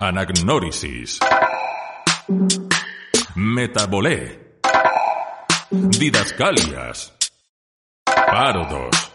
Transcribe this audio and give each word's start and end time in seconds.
Anagnórisis. 0.00 1.18
Metabolé. 3.34 4.60
Didascalias. 5.70 7.12
Parodos. 8.04 9.10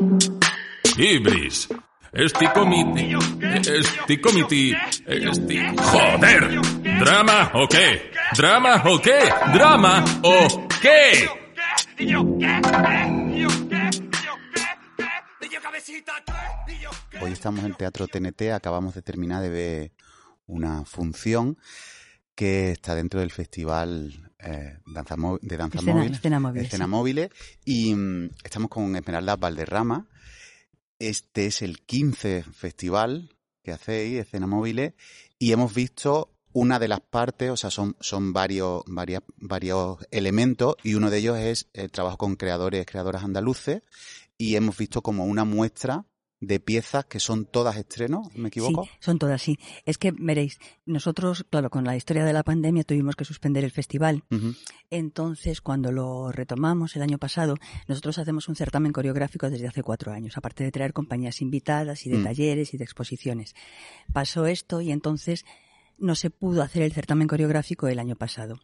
Ibris. 0.98 1.70
Esticomiti. 2.12 3.16
Esticomiti. 3.42 4.76
Esti... 5.06 5.60
¡Joder! 5.78 6.60
¿Drama 7.00 7.52
o 7.54 7.66
qué? 7.66 8.12
¿Drama 8.36 8.84
o 8.86 9.00
qué? 9.00 9.20
¿Drama 9.54 10.04
o 10.22 10.68
qué? 10.82 11.30
Hoy 17.22 17.32
estamos 17.32 17.64
en 17.64 17.74
Teatro 17.76 18.06
TNT, 18.06 18.52
acabamos 18.54 18.94
de 18.96 19.02
terminar 19.02 19.42
de 19.42 19.50
ver 19.50 19.92
una 20.46 20.86
función 20.86 21.58
que 22.36 22.72
está 22.72 22.96
dentro 22.96 23.20
del 23.20 23.32
festival 23.32 24.32
eh, 24.40 24.78
danza 24.88 25.16
de 25.42 25.58
danza 25.58 25.78
Escena- 25.80 25.94
móvil, 26.00 26.12
escena 26.14 26.40
móvil, 26.40 26.62
Escena 26.66 26.86
sí. 26.86 26.90
Móviles, 26.92 27.30
y 27.64 27.96
mm, 27.96 28.30
estamos 28.44 28.70
con 28.70 28.96
Esmeralda 28.96 29.36
Valderrama. 29.36 30.08
Este 31.00 31.46
es 31.48 31.62
el 31.62 31.82
15 31.82 32.44
festival 32.44 33.30
que 33.64 33.72
hacéis, 33.72 34.20
Escena 34.20 34.48
Móviles, 34.48 34.94
y 35.40 35.52
hemos 35.54 35.74
visto 35.74 36.30
una 36.52 36.78
de 36.80 36.88
las 36.88 37.00
partes, 37.02 37.50
o 37.50 37.58
sea, 37.58 37.72
son, 37.72 37.96
son 38.00 38.34
varios, 38.34 38.84
varias- 38.88 39.24
varios 39.38 39.98
elementos, 40.12 40.76
y 40.84 40.96
uno 40.96 41.10
de 41.10 41.18
ellos 41.20 41.38
es 41.38 41.70
el 41.74 41.92
trabajo 41.92 42.18
con 42.18 42.36
creadores, 42.36 42.86
creadoras 42.86 43.24
andaluces, 43.24 43.82
y 44.38 44.56
hemos 44.56 44.78
visto 44.78 45.02
como 45.02 45.26
una 45.26 45.46
muestra 45.46 46.06
de 46.46 46.60
piezas 46.60 47.06
que 47.06 47.20
son 47.20 47.46
todas 47.46 47.78
estrenos, 47.78 48.28
¿me 48.36 48.50
equivoco? 48.50 48.84
Sí, 48.84 48.90
son 49.00 49.18
todas, 49.18 49.42
sí. 49.42 49.58
Es 49.86 49.98
que, 49.98 50.12
veréis, 50.12 50.60
nosotros, 50.86 51.46
claro, 51.50 51.70
con 51.70 51.84
la 51.86 51.96
historia 51.96 52.26
de 52.26 52.34
la 52.34 52.44
pandemia 52.44 52.84
tuvimos 52.84 53.16
que 53.16 53.26
suspender 53.26 53.64
el 53.64 53.72
festival. 53.72 54.24
Entonces, 54.90 55.62
cuando 55.62 55.92
lo 55.92 56.32
retomamos 56.32 56.96
el 56.96 57.02
año 57.02 57.18
pasado, 57.18 57.56
nosotros 57.88 58.18
hacemos 58.20 58.48
un 58.50 58.56
certamen 58.56 58.92
coreográfico 58.92 59.50
desde 59.50 59.68
hace 59.68 59.84
cuatro 59.84 60.12
años, 60.12 60.38
aparte 60.38 60.64
de 60.64 60.72
traer 60.72 60.94
compañías 60.94 61.42
invitadas 61.42 62.06
y 62.06 62.10
de 62.10 62.18
Mm. 62.18 62.24
talleres 62.24 62.74
y 62.74 62.78
de 62.78 62.84
exposiciones. 62.84 63.56
Pasó 64.12 64.46
esto 64.46 64.82
y 64.82 64.92
entonces 64.92 65.46
no 65.98 66.16
se 66.16 66.30
pudo 66.30 66.62
hacer 66.62 66.82
el 66.84 66.92
certamen 66.92 67.28
coreográfico 67.28 67.88
el 67.88 68.00
año 68.00 68.16
pasado. 68.16 68.60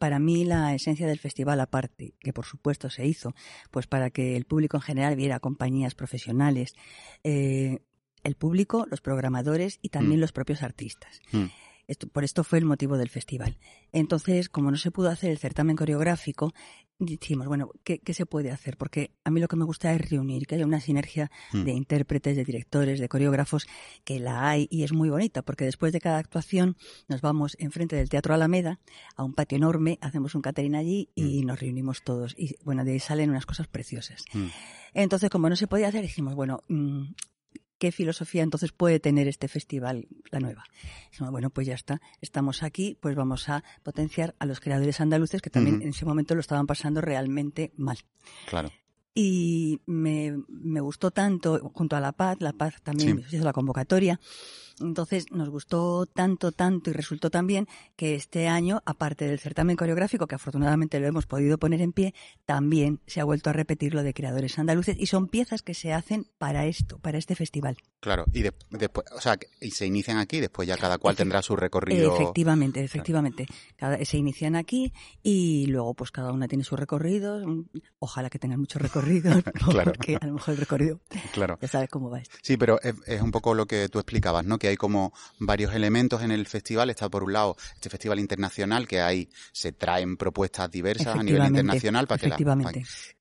Para 0.00 0.18
mí 0.18 0.46
la 0.46 0.74
esencia 0.74 1.06
del 1.06 1.18
festival, 1.18 1.60
aparte, 1.60 2.14
que 2.20 2.32
por 2.32 2.46
supuesto 2.46 2.88
se 2.88 3.04
hizo, 3.06 3.34
pues 3.70 3.86
para 3.86 4.08
que 4.08 4.34
el 4.34 4.46
público 4.46 4.78
en 4.78 4.80
general 4.80 5.14
viera 5.14 5.40
compañías 5.40 5.94
profesionales, 5.94 6.74
eh, 7.22 7.80
el 8.24 8.34
público, 8.34 8.86
los 8.90 9.02
programadores 9.02 9.78
y 9.82 9.90
también 9.90 10.18
Mm. 10.18 10.22
los 10.22 10.32
propios 10.32 10.62
artistas. 10.62 11.20
Mm. 11.32 11.44
Esto, 11.90 12.06
por 12.06 12.22
esto 12.24 12.44
fue 12.44 12.58
el 12.58 12.64
motivo 12.64 12.96
del 12.96 13.08
festival. 13.08 13.58
Entonces, 13.92 14.48
como 14.48 14.70
no 14.70 14.76
se 14.76 14.90
pudo 14.90 15.08
hacer 15.10 15.30
el 15.30 15.38
certamen 15.38 15.76
coreográfico, 15.76 16.52
dijimos, 16.98 17.46
bueno, 17.48 17.70
¿qué, 17.82 17.98
qué 17.98 18.14
se 18.14 18.26
puede 18.26 18.50
hacer? 18.50 18.76
Porque 18.76 19.10
a 19.24 19.30
mí 19.30 19.40
lo 19.40 19.48
que 19.48 19.56
me 19.56 19.64
gusta 19.64 19.92
es 19.92 20.10
reunir, 20.10 20.46
que 20.46 20.54
haya 20.54 20.66
una 20.66 20.80
sinergia 20.80 21.30
Mm. 21.52 21.64
de 21.64 21.72
intérpretes, 21.72 22.36
de 22.36 22.44
directores, 22.44 23.00
de 23.00 23.08
coreógrafos, 23.08 23.66
que 24.04 24.20
la 24.20 24.48
hay 24.48 24.68
y 24.70 24.84
es 24.84 24.92
muy 24.92 25.08
bonita, 25.08 25.42
porque 25.42 25.64
después 25.64 25.92
de 25.92 26.00
cada 26.00 26.18
actuación 26.18 26.76
nos 27.08 27.20
vamos 27.22 27.56
enfrente 27.58 27.96
del 27.96 28.08
Teatro 28.08 28.34
Alameda 28.34 28.78
a 29.16 29.24
un 29.24 29.34
patio 29.34 29.56
enorme, 29.56 29.98
hacemos 30.00 30.34
un 30.34 30.42
catering 30.42 30.76
allí 30.76 31.10
y 31.14 31.42
nos 31.44 31.58
reunimos 31.58 32.02
todos. 32.04 32.34
Y 32.38 32.56
bueno, 32.64 32.84
de 32.84 32.92
ahí 32.92 33.00
salen 33.00 33.30
unas 33.30 33.46
cosas 33.46 33.66
preciosas. 33.66 34.24
Mm. 34.32 34.46
Entonces, 34.94 35.30
como 35.30 35.48
no 35.48 35.56
se 35.56 35.66
podía 35.66 35.88
hacer, 35.88 36.02
dijimos, 36.02 36.34
bueno, 36.34 36.62
mm, 36.68 37.04
¿qué 37.80 37.90
filosofía 37.90 38.42
entonces 38.44 38.70
puede 38.72 39.00
tener 39.00 39.26
este 39.26 39.48
festival, 39.48 40.06
la 40.30 40.38
nueva? 40.38 40.64
Bueno, 41.18 41.50
pues 41.50 41.66
ya 41.66 41.74
está, 41.74 42.00
estamos 42.20 42.62
aquí, 42.62 42.96
pues 43.00 43.16
vamos 43.16 43.48
a 43.48 43.64
potenciar 43.82 44.36
a 44.38 44.46
los 44.46 44.60
creadores 44.60 45.00
andaluces 45.00 45.42
que 45.42 45.50
también 45.50 45.82
en 45.82 45.88
ese 45.88 46.04
momento 46.04 46.34
lo 46.34 46.40
estaban 46.40 46.66
pasando 46.66 47.00
realmente 47.00 47.72
mal. 47.76 47.98
Claro. 48.48 48.70
Y 49.14 49.80
me, 49.86 50.36
me 50.48 50.80
gustó 50.80 51.10
tanto, 51.10 51.58
junto 51.74 51.96
a 51.96 52.00
La 52.00 52.12
Paz, 52.12 52.36
La 52.40 52.52
Paz 52.52 52.80
también 52.82 53.24
Sí. 53.28 53.36
hizo 53.36 53.44
la 53.44 53.52
convocatoria, 53.52 54.20
entonces 54.80 55.26
nos 55.30 55.48
gustó 55.50 56.06
tanto, 56.06 56.52
tanto 56.52 56.90
y 56.90 56.92
resultó 56.92 57.30
también 57.30 57.66
que 57.96 58.14
este 58.14 58.48
año, 58.48 58.82
aparte 58.86 59.26
del 59.26 59.38
certamen 59.38 59.76
coreográfico, 59.76 60.26
que 60.26 60.34
afortunadamente 60.34 60.98
lo 61.00 61.06
hemos 61.06 61.26
podido 61.26 61.58
poner 61.58 61.80
en 61.80 61.92
pie, 61.92 62.14
también 62.46 63.00
se 63.06 63.20
ha 63.20 63.24
vuelto 63.24 63.50
a 63.50 63.52
repetir 63.52 63.94
lo 63.94 64.02
de 64.02 64.14
creadores 64.14 64.58
andaluces 64.58 64.96
y 64.98 65.06
son 65.06 65.28
piezas 65.28 65.62
que 65.62 65.74
se 65.74 65.92
hacen 65.92 66.26
para 66.38 66.66
esto, 66.66 66.98
para 66.98 67.18
este 67.18 67.34
festival. 67.34 67.76
Claro, 68.00 68.24
y 68.32 68.42
de- 68.42 68.54
después, 68.70 69.06
o 69.14 69.20
sea, 69.20 69.38
y 69.60 69.70
se 69.72 69.86
inician 69.86 70.16
aquí, 70.18 70.40
después 70.40 70.66
ya 70.66 70.76
cada 70.76 70.98
cual 70.98 71.16
tendrá 71.16 71.42
su 71.42 71.54
recorrido. 71.56 72.14
Efectivamente, 72.14 72.82
efectivamente. 72.82 73.46
Cada, 73.76 74.02
se 74.04 74.16
inician 74.16 74.56
aquí 74.56 74.92
y 75.22 75.66
luego 75.66 75.94
pues 75.94 76.10
cada 76.10 76.32
una 76.32 76.48
tiene 76.48 76.64
su 76.64 76.76
recorrido. 76.76 77.42
Ojalá 77.98 78.30
que 78.30 78.38
tengan 78.38 78.60
muchos 78.60 78.80
recorridos, 78.80 79.42
Claro. 79.70 79.92
porque 79.92 80.16
a 80.20 80.26
lo 80.26 80.34
mejor 80.34 80.54
el 80.54 80.60
recorrido 80.60 81.00
Claro. 81.32 81.58
ya 81.60 81.68
sabes 81.68 81.88
cómo 81.90 82.08
va 82.10 82.20
esto. 82.20 82.36
Sí, 82.42 82.56
pero 82.56 82.80
es, 82.82 82.94
es 83.06 83.20
un 83.20 83.30
poco 83.30 83.54
lo 83.54 83.66
que 83.66 83.88
tú 83.88 83.98
explicabas, 83.98 84.44
¿no? 84.46 84.58
Que 84.58 84.69
hay 84.70 84.76
como 84.76 85.12
varios 85.38 85.74
elementos 85.74 86.22
en 86.22 86.30
el 86.30 86.46
festival. 86.46 86.90
Está 86.90 87.08
por 87.08 87.22
un 87.24 87.32
lado 87.32 87.56
este 87.74 87.90
festival 87.90 88.18
internacional, 88.18 88.88
que 88.88 89.00
hay, 89.00 89.28
se 89.52 89.72
traen 89.72 90.16
propuestas 90.16 90.70
diversas 90.70 91.16
a 91.16 91.22
nivel 91.22 91.44
internacional 91.46 92.06
para 92.06 92.18
que 92.20 92.28
para- 92.30 92.72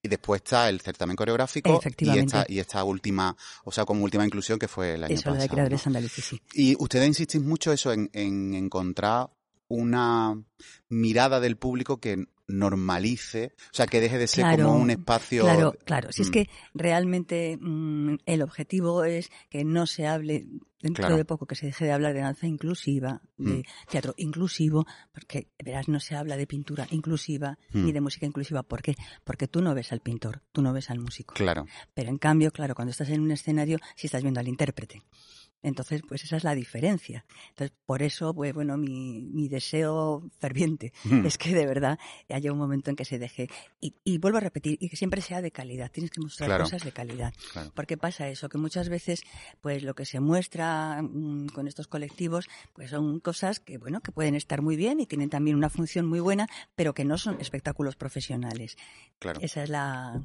y 0.02 0.08
después 0.08 0.42
está 0.42 0.70
el 0.70 0.82
certamen 0.82 1.16
coreográfico 1.16 1.80
y 2.00 2.10
esta, 2.20 2.46
y 2.48 2.60
esta 2.60 2.84
última, 2.84 3.36
o 3.66 3.72
sea, 3.72 3.86
como 3.86 4.04
última 4.04 4.26
inclusión 4.26 4.58
que 4.58 4.68
fue 4.68 4.94
el 4.96 5.04
año 5.04 5.14
Eso, 5.16 5.30
de 5.32 5.36
pasado. 5.36 5.50
creadores 5.54 5.86
¿no? 5.88 6.00
sí. 6.24 6.42
Y 6.54 6.76
ustedes 6.82 7.08
insistís 7.08 7.42
mucho 7.42 7.72
eso 7.74 7.92
en, 7.92 8.10
en 8.14 8.54
encontrar 8.54 9.30
una 9.70 10.44
mirada 10.90 11.40
del 11.40 11.56
público 11.58 12.00
que 12.02 12.26
normalice, 12.48 13.54
o 13.72 13.74
sea, 13.74 13.86
que 13.86 14.02
deje 14.02 14.18
de 14.18 14.28
ser 14.28 14.44
Claro, 14.44 14.66
como 14.68 14.80
un 14.80 14.90
espacio. 14.90 15.44
Claro, 15.44 15.74
claro. 15.86 16.12
Si 16.12 16.24
es 16.24 16.30
Mm. 16.30 16.32
que 16.32 16.50
realmente 16.74 17.58
mm, 17.62 18.16
el 18.26 18.42
objetivo 18.42 19.04
es 19.04 19.30
que 19.52 19.64
no 19.64 19.86
se 19.86 20.08
hable, 20.08 20.48
dentro 20.82 21.04
Claro. 21.04 21.18
de 21.18 21.26
poco, 21.26 21.46
que 21.46 21.54
se 21.56 21.68
deje 21.68 21.86
de 21.86 21.92
hablar 21.92 22.14
de 22.16 22.22
danza 22.22 22.48
inclusiva, 22.48 23.22
de 23.38 23.60
Mm. 23.60 23.64
teatro 23.92 24.14
inclusivo, 24.18 24.86
porque 25.14 25.48
verás, 25.64 25.88
no 25.90 26.00
se 26.00 26.16
habla 26.16 26.38
de 26.38 26.48
pintura 26.48 26.88
inclusiva 26.90 27.60
ni 27.72 27.92
de 27.92 28.02
música 28.02 28.26
inclusiva. 28.26 28.64
¿Por 28.64 28.82
qué? 28.82 28.96
Porque 29.24 29.48
tú 29.48 29.62
no 29.62 29.76
ves 29.76 29.92
al 29.92 30.00
pintor, 30.00 30.42
tú 30.52 30.64
no 30.64 30.74
ves 30.74 30.90
al 30.90 31.00
músico. 31.00 31.36
Claro, 31.36 31.66
Pero 31.94 32.10
en 32.10 32.18
cambio, 32.18 32.52
claro, 32.52 32.74
cuando 32.74 32.92
estás 32.92 33.10
en 33.10 33.22
un 33.22 33.30
escenario, 33.32 33.78
sí 33.96 34.08
estás 34.08 34.24
viendo 34.24 34.40
al 34.40 34.48
intérprete. 34.48 35.04
Entonces, 35.62 36.02
pues 36.08 36.24
esa 36.24 36.38
es 36.38 36.44
la 36.44 36.56
diferencia. 36.56 37.26
Entonces, 37.50 37.76
por 37.86 38.02
eso, 38.02 38.34
pues 38.34 38.54
bueno, 38.54 38.78
mi, 38.78 39.22
mi 39.32 39.48
deseo 39.50 40.24
ferviente 40.40 40.94
Mm. 41.04 41.26
es 41.26 41.38
que 41.38 41.54
de 41.54 41.66
verdad 41.66 42.00
haya 42.30 42.52
un 42.52 42.58
momento 42.58 42.90
en 42.90 42.96
que 42.96 43.06
se 43.06 43.20
deje. 43.20 43.50
Y, 43.82 43.96
y 44.04 44.18
vuelvo 44.20 44.38
a 44.38 44.42
repetir, 44.42 44.78
y 44.80 44.90
que 44.90 44.96
siempre 44.96 45.22
sea 45.22 45.42
de 45.42 45.52
calidad. 45.52 45.92
Tienes 45.92 46.12
que 46.12 46.22
mostrar 46.22 46.48
Claro. 46.48 46.64
cosas 46.64 46.84
de 46.84 46.92
calidad. 46.92 47.34
claro. 47.54 47.72
Porque 47.76 47.98
pasa 47.98 48.28
eso, 48.30 48.48
que 48.50 48.58
muchas 48.58 48.90
veces, 48.90 49.22
pues 49.62 49.84
lo 49.84 49.96
que 49.96 50.06
se 50.06 50.20
muestra 50.20 51.02
mm, 51.02 51.48
con 51.50 51.68
estos 51.68 51.88
colectivos, 51.88 52.48
pues 52.74 52.90
son 52.92 53.20
cosas 53.20 53.60
que, 53.60 53.78
bueno, 53.78 54.02
que 54.02 54.12
pueden 54.12 54.36
estar 54.36 54.62
muy 54.62 54.76
bien 54.76 55.00
y 55.00 55.06
tienen 55.06 55.30
también 55.30 55.56
una 55.58 55.70
función 55.70 56.06
muy 56.08 56.20
buena, 56.20 56.48
pero 56.76 56.94
que 56.94 57.04
no 57.06 57.18
son 57.18 57.40
espectáculos 57.42 57.96
profesionales. 57.96 58.78
Claro. 59.20 59.40
Esa 59.42 59.64
es 59.64 59.70
la, 59.70 60.22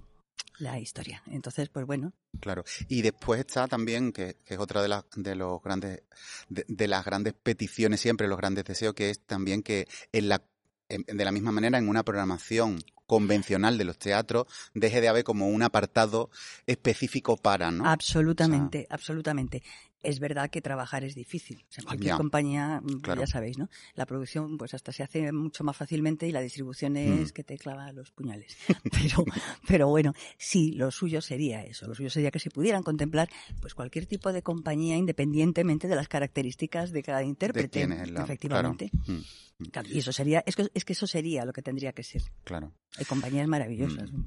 la 0.58 0.78
historia. 0.78 1.22
Entonces, 1.26 1.68
pues 1.68 1.86
bueno, 1.86 2.12
Claro. 2.40 2.64
Y 2.88 3.02
después 3.02 3.40
está 3.40 3.68
también, 3.68 4.12
que, 4.12 4.36
que 4.44 4.54
es 4.54 4.60
otra 4.60 4.82
de 4.82 4.88
las 4.88 5.04
de 5.16 5.34
los 5.36 5.62
grandes, 5.62 6.02
de, 6.48 6.64
de 6.68 6.88
las 6.88 7.04
grandes 7.04 7.32
peticiones 7.34 8.00
siempre, 8.00 8.26
los 8.28 8.38
grandes 8.38 8.64
deseos, 8.64 8.94
que 8.94 9.10
es 9.10 9.20
también 9.20 9.62
que 9.62 9.86
en 10.12 10.28
la 10.28 10.42
en- 10.88 11.04
de 11.04 11.24
la 11.24 11.32
misma 11.32 11.50
manera 11.52 11.78
en 11.78 11.88
una 11.88 12.02
programación 12.02 12.78
convencional 13.06 13.78
de 13.78 13.84
los 13.84 13.98
teatros 13.98 14.46
deje 14.74 15.00
de 15.00 15.08
haber 15.08 15.24
como 15.24 15.48
un 15.48 15.62
apartado 15.62 16.30
específico 16.66 17.36
para, 17.36 17.70
¿no? 17.70 17.86
Absolutamente, 17.86 18.86
absolutamente. 18.90 19.62
Es 20.04 20.20
verdad 20.20 20.50
que 20.50 20.60
trabajar 20.60 21.02
es 21.04 21.14
difícil. 21.14 21.64
O 21.68 21.72
sea, 21.72 21.84
cualquier 21.84 22.12
Ya. 22.12 22.16
compañía, 22.16 22.80
mm, 22.82 23.00
Claro. 23.00 23.20
ya 23.22 23.26
sabéis, 23.26 23.58
¿no? 23.58 23.68
La 23.94 24.06
producción, 24.06 24.56
pues 24.58 24.74
hasta 24.74 24.92
se 24.92 25.02
hace 25.02 25.32
mucho 25.32 25.64
más 25.64 25.76
fácilmente 25.76 26.26
y 26.28 26.32
la 26.32 26.40
distribución 26.40 26.96
es 26.96 27.30
Mm. 27.30 27.32
que 27.34 27.44
te 27.44 27.58
clava 27.58 27.90
los 27.92 28.10
puñales. 28.12 28.56
Pero, 28.92 29.24
pero 29.66 29.88
bueno, 29.88 30.12
sí, 30.38 30.72
lo 30.72 30.90
suyo 30.90 31.20
sería 31.20 31.62
eso. 31.64 31.86
Lo 31.88 31.94
suyo 31.94 32.10
sería 32.10 32.30
que 32.30 32.38
se 32.38 32.50
pudieran 32.50 32.82
contemplar, 32.82 33.28
pues 33.60 33.74
cualquier 33.74 34.06
tipo 34.06 34.32
de 34.32 34.42
compañía 34.42 34.96
independientemente 34.96 35.88
de 35.88 35.96
las 35.96 36.08
características 36.08 36.92
de 36.92 37.02
cada 37.02 37.22
intérprete. 37.22 37.86
la... 37.86 38.22
efectivamente. 38.24 38.90
Claro. 38.90 39.20
Mm, 39.20 39.92
Y 39.94 39.98
eso 40.00 40.12
sería, 40.12 40.42
es 40.46 40.56
que, 40.56 40.68
es 40.74 40.84
que 40.84 40.92
eso 40.94 41.06
sería 41.06 41.44
lo 41.44 41.52
que 41.52 41.62
tendría 41.62 41.92
que 41.92 42.02
ser. 42.02 42.22
claro. 42.44 42.72
Hay 42.98 43.04
compañías 43.04 43.46
maravillosas. 43.48 44.12
Mm. 44.12 44.24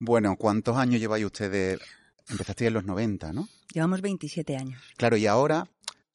Bueno, 0.00 0.36
¿cuántos 0.36 0.76
años 0.76 1.00
lleváis 1.00 1.24
ustedes? 1.24 1.80
Empezaste 2.28 2.66
en 2.66 2.74
los 2.74 2.84
90, 2.84 3.32
¿no? 3.32 3.48
Llevamos 3.72 4.00
27 4.00 4.56
años. 4.56 4.82
Claro, 4.96 5.16
y 5.16 5.26
ahora 5.26 5.68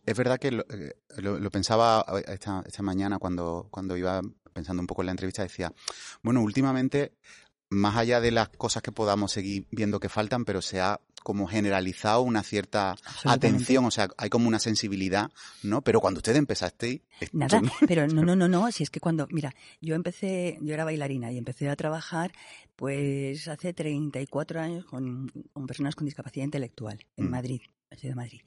es 0.06 0.18
verdad 0.18 0.40
que 0.40 0.52
lo, 0.52 0.66
eh, 0.70 0.94
lo- 1.18 1.40
lo 1.40 1.52
pensaba 1.52 2.06
esta, 2.28 2.64
esta 2.66 2.82
mañana 2.84 3.20
cuando, 3.20 3.68
cuando 3.72 3.98
iba 3.98 4.22
pensando 4.54 4.82
un 4.82 4.88
poco 4.88 5.02
en 5.02 5.08
la 5.08 5.12
entrevista, 5.12 5.44
decía, 5.44 5.72
bueno, 6.24 6.42
últimamente, 6.42 7.14
más 7.70 7.98
allá 7.98 8.22
de 8.22 8.32
las 8.32 8.50
cosas 8.50 8.82
que 8.82 8.92
podamos 8.92 9.32
seguir 9.32 9.66
viendo 9.72 10.00
que 10.00 10.10
faltan, 10.10 10.46
pero 10.46 10.62
se 10.62 10.80
ha 10.80 11.00
como 11.24 11.46
generalizado 11.48 12.22
una 12.22 12.42
cierta 12.42 12.96
atención, 13.26 13.84
o 13.84 13.92
sea, 13.92 14.08
hay 14.18 14.30
como 14.30 14.48
una 14.48 14.60
sensibilidad, 14.60 15.30
¿no? 15.62 15.82
Pero 15.82 16.00
cuando 16.00 16.20
ustedes 16.20 16.38
empezasteis, 16.38 17.02
esto 17.20 17.38
Nada, 17.38 17.62
pero 17.88 18.08
no, 18.08 18.24
no, 18.24 18.36
no, 18.36 18.48
no, 18.48 18.72
si 18.72 18.84
es 18.84 18.90
que 18.90 19.02
cuando, 19.02 19.28
mira, 19.32 19.54
yo 19.82 19.96
empecé, 19.96 20.58
yo 20.62 20.74
era 20.74 20.86
bailarina 20.86 21.30
y 21.32 21.38
empecé 21.38 21.68
a 21.70 21.76
trabajar 21.76 22.32
pues 22.78 23.48
hace 23.50 23.74
34 23.74 24.62
años 24.62 24.86
con, 24.86 25.30
con 25.52 25.68
personas 25.68 25.96
con 25.96 26.06
discapacidad 26.06 26.46
intelectual 26.46 27.00
en 27.18 27.26
Mm. 27.28 27.30
Madrid, 27.30 27.62
en 27.64 27.72
la 27.90 27.98
ciudad 27.98 28.12
de 28.14 28.22
Madrid. 28.22 28.42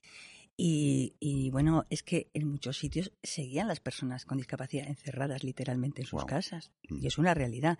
Y, 0.62 1.14
y 1.20 1.48
bueno, 1.48 1.86
es 1.88 2.02
que 2.02 2.28
en 2.34 2.46
muchos 2.46 2.76
sitios 2.76 3.12
seguían 3.22 3.66
las 3.66 3.80
personas 3.80 4.26
con 4.26 4.36
discapacidad 4.36 4.86
encerradas 4.86 5.42
literalmente 5.42 6.02
en 6.02 6.06
sus 6.06 6.26
casas. 6.26 6.70
Mm. 6.90 6.98
Y 7.02 7.06
es 7.06 7.16
una 7.16 7.32
realidad. 7.32 7.78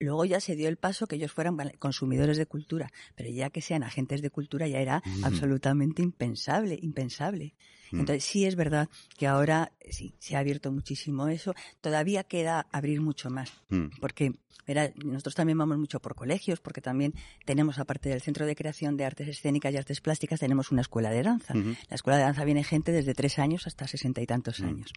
Luego 0.00 0.24
ya 0.24 0.40
se 0.40 0.56
dio 0.56 0.68
el 0.68 0.76
paso 0.76 1.06
que 1.06 1.14
ellos 1.14 1.30
fueran 1.30 1.56
consumidores 1.78 2.36
de 2.36 2.46
cultura, 2.46 2.90
pero 3.14 3.30
ya 3.30 3.50
que 3.50 3.62
sean 3.62 3.84
agentes 3.84 4.22
de 4.22 4.30
cultura 4.30 4.66
ya 4.66 4.80
era 4.80 5.04
Ujú. 5.06 5.24
absolutamente 5.24 6.02
impensable, 6.02 6.76
impensable. 6.82 7.54
Mm. 7.92 8.00
Entonces 8.00 8.24
sí 8.24 8.44
es 8.46 8.56
verdad 8.56 8.88
que 9.16 9.26
ahora 9.26 9.72
sí 9.90 10.14
se 10.18 10.36
ha 10.36 10.40
abierto 10.40 10.72
muchísimo 10.72 11.28
eso. 11.28 11.54
Todavía 11.80 12.24
queda 12.24 12.66
abrir 12.72 13.00
mucho 13.00 13.30
más, 13.30 13.52
Mm, 13.68 13.86
porque 14.00 14.32
verá, 14.66 14.90
nosotros 15.04 15.34
también 15.34 15.58
vamos 15.58 15.78
mucho 15.78 16.00
por 16.00 16.14
colegios, 16.14 16.60
porque 16.60 16.80
también 16.80 17.14
tenemos 17.44 17.78
aparte 17.78 18.08
del 18.08 18.20
Centro 18.20 18.46
de 18.46 18.56
Creación 18.56 18.96
de 18.96 19.04
Artes 19.04 19.28
Escénicas 19.28 19.72
y 19.72 19.76
Artes 19.76 20.00
Plásticas 20.00 20.40
tenemos 20.40 20.72
una 20.72 20.80
escuela 20.80 21.10
de 21.10 21.22
danza. 21.22 21.54
La 21.54 21.94
escuela 21.94 22.16
de 22.18 22.24
danza 22.24 22.44
viene 22.44 22.64
gente 22.64 22.90
desde 22.92 23.14
tres 23.14 23.38
años 23.38 23.66
hasta 23.66 23.86
sesenta 23.86 24.20
y 24.20 24.26
tantos 24.26 24.60
Mm. 24.60 24.64
años. 24.66 24.92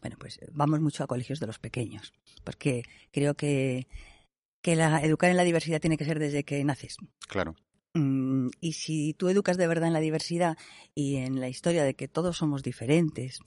Bueno, 0.00 0.16
pues 0.18 0.38
vamos 0.52 0.80
mucho 0.80 1.02
a 1.02 1.06
colegios 1.06 1.40
de 1.40 1.46
los 1.48 1.58
pequeños, 1.58 2.12
porque 2.44 2.82
creo 3.10 3.34
que, 3.34 3.86
que 4.62 4.76
la, 4.76 5.00
educar 5.00 5.30
en 5.30 5.36
la 5.36 5.44
diversidad 5.44 5.80
tiene 5.80 5.96
que 5.96 6.04
ser 6.04 6.18
desde 6.18 6.44
que 6.44 6.62
naces. 6.64 6.96
Claro. 7.28 7.54
Mm, 7.98 8.50
Y 8.60 8.72
si 8.74 9.14
tú 9.14 9.28
educas 9.28 9.56
de 9.56 9.66
verdad 9.66 9.88
en 9.88 9.92
la 9.92 10.00
diversidad 10.00 10.56
y 10.94 11.16
en 11.16 11.40
la 11.40 11.48
historia 11.48 11.82
de 11.82 11.94
que 11.94 12.06
todos 12.08 12.36
somos 12.36 12.62
diferentes, 12.62 13.40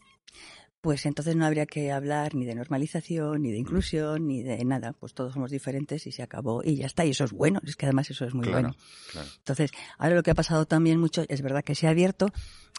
pues 0.82 1.06
entonces 1.06 1.36
no 1.36 1.46
habría 1.46 1.66
que 1.68 1.92
hablar 1.92 2.34
ni 2.34 2.44
de 2.46 2.56
normalización, 2.56 3.44
ni 3.44 3.52
de 3.52 3.58
inclusión, 3.60 4.28
ni 4.28 4.42
de 4.42 4.66
nada. 4.66 4.94
Pues 4.94 5.14
todos 5.14 5.34
somos 5.34 5.52
diferentes 5.52 6.08
y 6.08 6.12
se 6.12 6.24
acabó 6.24 6.64
y 6.64 6.76
ya 6.78 6.88
está. 6.88 7.06
Y 7.06 7.12
eso 7.12 7.24
es 7.24 7.32
bueno, 7.34 7.62
es 7.66 7.76
que 7.76 7.86
además 7.86 8.10
eso 8.10 8.26
es 8.26 8.34
muy 8.34 8.46
claro, 8.48 8.70
bueno. 8.70 8.76
claro. 9.12 9.28
Entonces, 9.38 9.72
ahora 10.00 10.16
lo 10.16 10.24
que 10.24 10.32
ha 10.32 10.36
pasado 10.36 10.66
también 10.66 11.00
mucho, 11.00 11.24
es 11.30 11.42
verdad 11.44 11.64
que 11.64 11.76
se 11.76 11.86
ha 11.88 11.92
abierto, 11.92 12.28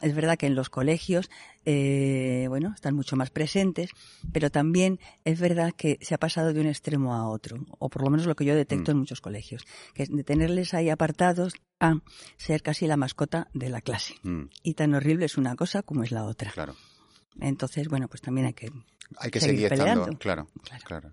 es 0.01 0.15
verdad 0.17 0.37
que 0.37 0.47
en 0.47 0.55
los 0.57 0.69
colegios, 0.69 1.31
eh, 1.65 2.47
bueno, 2.49 2.73
están 2.75 2.95
mucho 2.97 3.15
más 3.17 3.31
presentes, 3.31 3.91
pero 4.33 4.51
también 4.51 4.99
es 5.25 5.39
verdad 5.41 5.73
que 5.77 5.99
se 6.03 6.15
ha 6.15 6.19
pasado 6.19 6.53
de 6.53 6.61
un 6.61 6.67
extremo 6.67 7.15
a 7.15 7.29
otro, 7.29 7.65
o 7.79 7.89
por 7.89 8.03
lo 8.03 8.11
menos 8.11 8.27
lo 8.27 8.35
que 8.35 8.45
yo 8.45 8.55
detecto 8.57 8.91
Mm. 8.91 8.95
en 8.95 8.99
muchos 8.99 9.21
colegios, 9.21 9.65
que 9.95 10.03
es 10.03 10.11
de 10.11 10.25
tenerles 10.25 10.75
ahí 10.75 10.89
apartados 10.91 11.55
a 11.79 11.95
ser 12.37 12.63
casi 12.63 12.87
la 12.89 12.97
mascota 12.97 13.49
de 13.55 13.69
la 13.69 13.81
clase. 13.81 14.15
Mm, 14.25 14.45
Y 14.65 14.75
tan 14.75 14.95
horrible 14.95 15.27
es 15.27 15.37
una 15.39 15.55
cosa 15.55 15.83
como 15.83 16.03
es 16.03 16.11
la 16.11 16.25
otra. 16.25 16.51
claro. 16.51 16.75
Entonces, 17.41 17.89
bueno, 17.89 18.09
pues 18.09 18.21
también 18.21 18.47
hay 18.47 18.55
que... 18.55 18.71
Hay 19.19 19.31
que 19.31 19.41
Seguir 19.41 19.69
seguir, 19.69 19.73
estando, 19.75 20.19
claro, 20.19 20.49
Claro. 20.65 20.85
claro. 20.85 21.13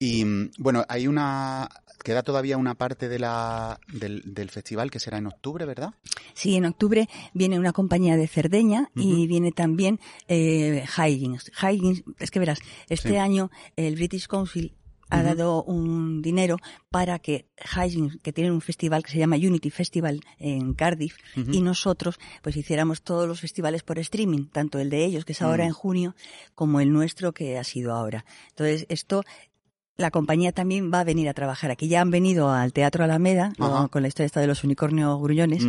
Y 0.00 0.24
bueno, 0.58 0.84
hay 0.88 1.06
una 1.06 1.68
queda 2.02 2.22
todavía 2.22 2.58
una 2.58 2.74
parte 2.74 3.08
de 3.08 3.18
la 3.18 3.78
del, 3.88 4.20
del 4.26 4.50
festival 4.50 4.90
que 4.90 4.98
será 5.00 5.16
en 5.18 5.26
octubre, 5.28 5.64
¿verdad? 5.64 5.94
Sí, 6.34 6.54
en 6.56 6.66
octubre 6.66 7.08
viene 7.32 7.58
una 7.58 7.72
compañía 7.72 8.16
de 8.16 8.26
Cerdeña 8.26 8.90
y 8.94 9.26
viene 9.26 9.52
también 9.52 10.00
eh, 10.28 10.84
Higgins. 10.98 11.50
Higgins, 11.62 12.02
es 12.18 12.30
que 12.30 12.40
verás, 12.40 12.58
este 12.90 13.10
Sí. 13.10 13.16
año 13.16 13.50
el 13.76 13.94
British 13.94 14.26
Council 14.26 14.74
ha 15.10 15.22
dado 15.22 15.62
un 15.64 16.22
dinero 16.22 16.56
para 16.90 17.18
que 17.18 17.46
Higgins, 17.76 18.18
que 18.22 18.32
tienen 18.32 18.52
un 18.52 18.60
festival 18.60 19.02
que 19.02 19.10
se 19.12 19.18
llama 19.18 19.36
Unity 19.36 19.70
Festival 19.70 20.20
en 20.38 20.74
Cardiff, 20.74 21.16
y 21.36 21.60
nosotros 21.62 22.18
pues 22.42 22.56
hiciéramos 22.56 23.02
todos 23.02 23.28
los 23.28 23.40
festivales 23.40 23.82
por 23.82 23.98
streaming, 23.98 24.46
tanto 24.46 24.78
el 24.78 24.90
de 24.90 25.04
ellos, 25.04 25.24
que 25.24 25.32
es 25.32 25.42
ahora 25.42 25.64
Mm. 25.64 25.68
en 25.68 25.72
junio, 25.72 26.14
como 26.54 26.80
el 26.80 26.92
nuestro, 26.92 27.32
que 27.32 27.58
ha 27.58 27.64
sido 27.64 27.92
ahora. 27.94 28.24
Entonces, 28.50 28.86
esto 28.88 29.22
la 29.96 30.10
compañía 30.10 30.50
también 30.50 30.90
va 30.92 31.00
a 31.00 31.04
venir 31.04 31.28
a 31.28 31.34
trabajar 31.34 31.70
aquí. 31.70 31.86
Ya 31.86 32.00
han 32.00 32.10
venido 32.10 32.50
al 32.50 32.72
Teatro 32.72 33.04
Alameda 33.04 33.52
con 33.90 34.02
la 34.02 34.08
historia 34.08 34.26
esta 34.26 34.40
de 34.40 34.48
los 34.48 34.64
unicornios 34.64 35.20
grullones 35.20 35.64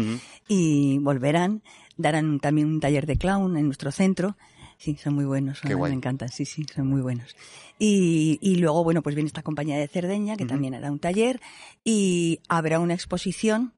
y 0.47 0.97
volverán, 0.97 1.61
darán 1.95 2.39
también 2.39 2.67
un 2.67 2.79
taller 2.79 3.05
de 3.05 3.17
clown 3.17 3.55
en 3.55 3.65
nuestro 3.67 3.91
centro. 3.91 4.35
Sí, 4.77 4.97
son 5.01 5.15
muy 5.15 5.25
buenos, 5.25 5.59
son- 5.59 5.69
me 5.89 5.95
encantan, 5.97 6.29
sí, 6.29 6.45
sí, 6.45 6.65
son 6.73 6.87
muy 6.87 7.01
buenos. 7.01 7.35
Y, 7.79 8.37
y 8.41 8.55
luego, 8.55 8.83
bueno, 8.83 9.01
pues 9.01 9.15
viene 9.15 9.27
esta 9.27 9.41
compañía 9.41 9.77
de 9.77 9.87
Cerdeña, 9.87 10.35
que 10.37 10.45
también 10.45 10.75
hará 10.75 10.91
un 10.91 10.99
taller, 10.99 11.39
y 11.83 12.39
habrá 12.49 12.79
una 12.79 12.93
exposición, 12.93 13.73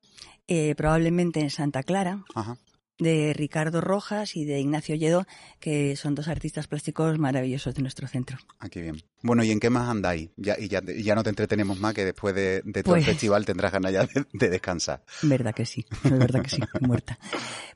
eh, 0.48 0.74
probablemente 0.76 1.40
en 1.40 1.50
Santa 1.50 1.84
Clara, 1.84 2.24
Ajá. 2.36 2.58
De 3.00 3.34
Ricardo 3.34 3.82
Rojas 3.82 4.36
y 4.36 4.46
de 4.46 4.60
Ignacio 4.60 4.96
Lledó, 4.96 5.26
que 5.60 5.96
son 5.96 6.16
dos 6.16 6.28
artistas 6.28 6.68
plásticos 6.68 7.20
maravillosos 7.20 7.76
de 7.76 7.82
nuestro 7.82 8.08
centro. 8.08 8.38
Aquí 8.60 8.82
bien. 8.82 9.02
Bueno, 9.22 9.44
¿y 9.44 9.52
en 9.52 9.60
qué 9.60 9.70
más 9.70 9.90
andáis? 9.90 10.30
Ya, 10.38 10.56
y 10.60 10.68
ya, 10.68 10.82
ya 10.84 11.16
no 11.16 11.24
te 11.24 11.30
entretenemos 11.30 11.80
más 11.80 11.94
que 11.94 12.06
después 12.06 12.34
de, 12.36 12.62
de 12.64 12.84
todo 12.84 12.96
Pues- 12.96 13.08
el 13.08 13.14
festival 13.14 13.46
tendrás 13.46 13.72
ganas 13.72 13.92
ya 13.92 14.06
de, 14.06 14.26
de 14.34 14.50
descansar. 14.50 15.04
Verdad 15.24 15.54
que 15.54 15.66
sí, 15.66 15.86
es 16.04 16.12
verdad 16.12 16.42
que 16.42 16.50
sí, 16.50 16.62
muerta. 16.82 17.20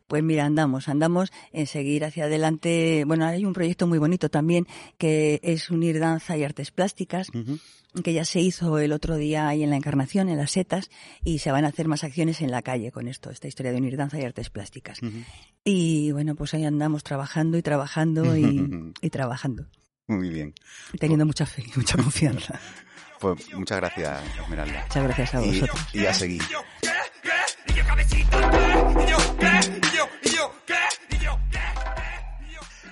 Pues 0.08 0.24
mira, 0.24 0.46
andamos, 0.46 0.88
andamos 0.90 1.32
en 1.54 1.68
seguir 1.68 2.04
hacia 2.04 2.26
adelante. 2.26 3.04
Bueno, 3.06 3.26
hay 3.26 3.46
un 3.46 3.54
proyecto 3.54 3.88
muy 3.88 3.98
bonito 3.98 4.30
también 4.30 4.68
que 4.98 5.40
es 5.44 5.70
unir 5.70 6.00
danza 6.00 6.38
y 6.38 6.44
artes 6.44 6.72
plásticas, 6.72 7.30
que 8.04 8.14
ya 8.14 8.24
se 8.26 8.40
hizo 8.42 8.78
el 8.80 8.92
otro 8.94 9.16
día 9.18 9.48
ahí 9.48 9.64
en 9.64 9.70
la 9.70 9.76
Encarnación, 9.78 10.30
en 10.30 10.38
las 10.38 10.52
setas, 10.52 10.90
y 11.24 11.40
se 11.40 11.52
van 11.52 11.66
a 11.66 11.70
hacer 11.70 11.88
más 11.88 12.04
acciones 12.04 12.42
en 12.42 12.52
la 12.52 12.62
calle 12.62 12.92
con 12.92 13.08
esto, 13.08 13.30
esta 13.30 13.48
historia 13.48 13.72
de 13.72 13.78
unir 13.80 13.98
danza 13.98 14.20
y 14.20 14.24
artes 14.24 14.50
plásticas. 14.50 15.00
Y 15.64 16.12
bueno, 16.12 16.36
pues 16.36 16.54
ahí 16.54 16.66
andamos 16.66 17.04
trabajando 17.04 17.58
y 17.58 17.62
trabajando 17.62 18.36
y, 18.38 18.94
y 19.02 19.10
trabajando, 19.10 19.68
Muy 20.08 20.30
bien. 20.30 20.54
y 20.94 20.98
teniendo 20.98 21.26
mucha 21.26 21.46
fe 21.46 21.64
y 21.64 21.78
mucha 21.78 21.98
confianza. 21.98 22.60
Pues 23.22 23.54
muchas 23.54 23.78
gracias, 23.78 24.20
Esmeralda. 24.42 24.82
Muchas 24.82 25.04
gracias 25.04 25.36
a 25.36 25.40
vosotros. 25.42 25.80
y 25.94 26.06
a 26.08 26.14
seguir. 26.16 26.42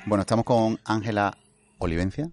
Bueno, 0.05 0.21
estamos 0.21 0.45
con 0.45 0.79
Ángela 0.85 1.37
Olivencia, 1.77 2.29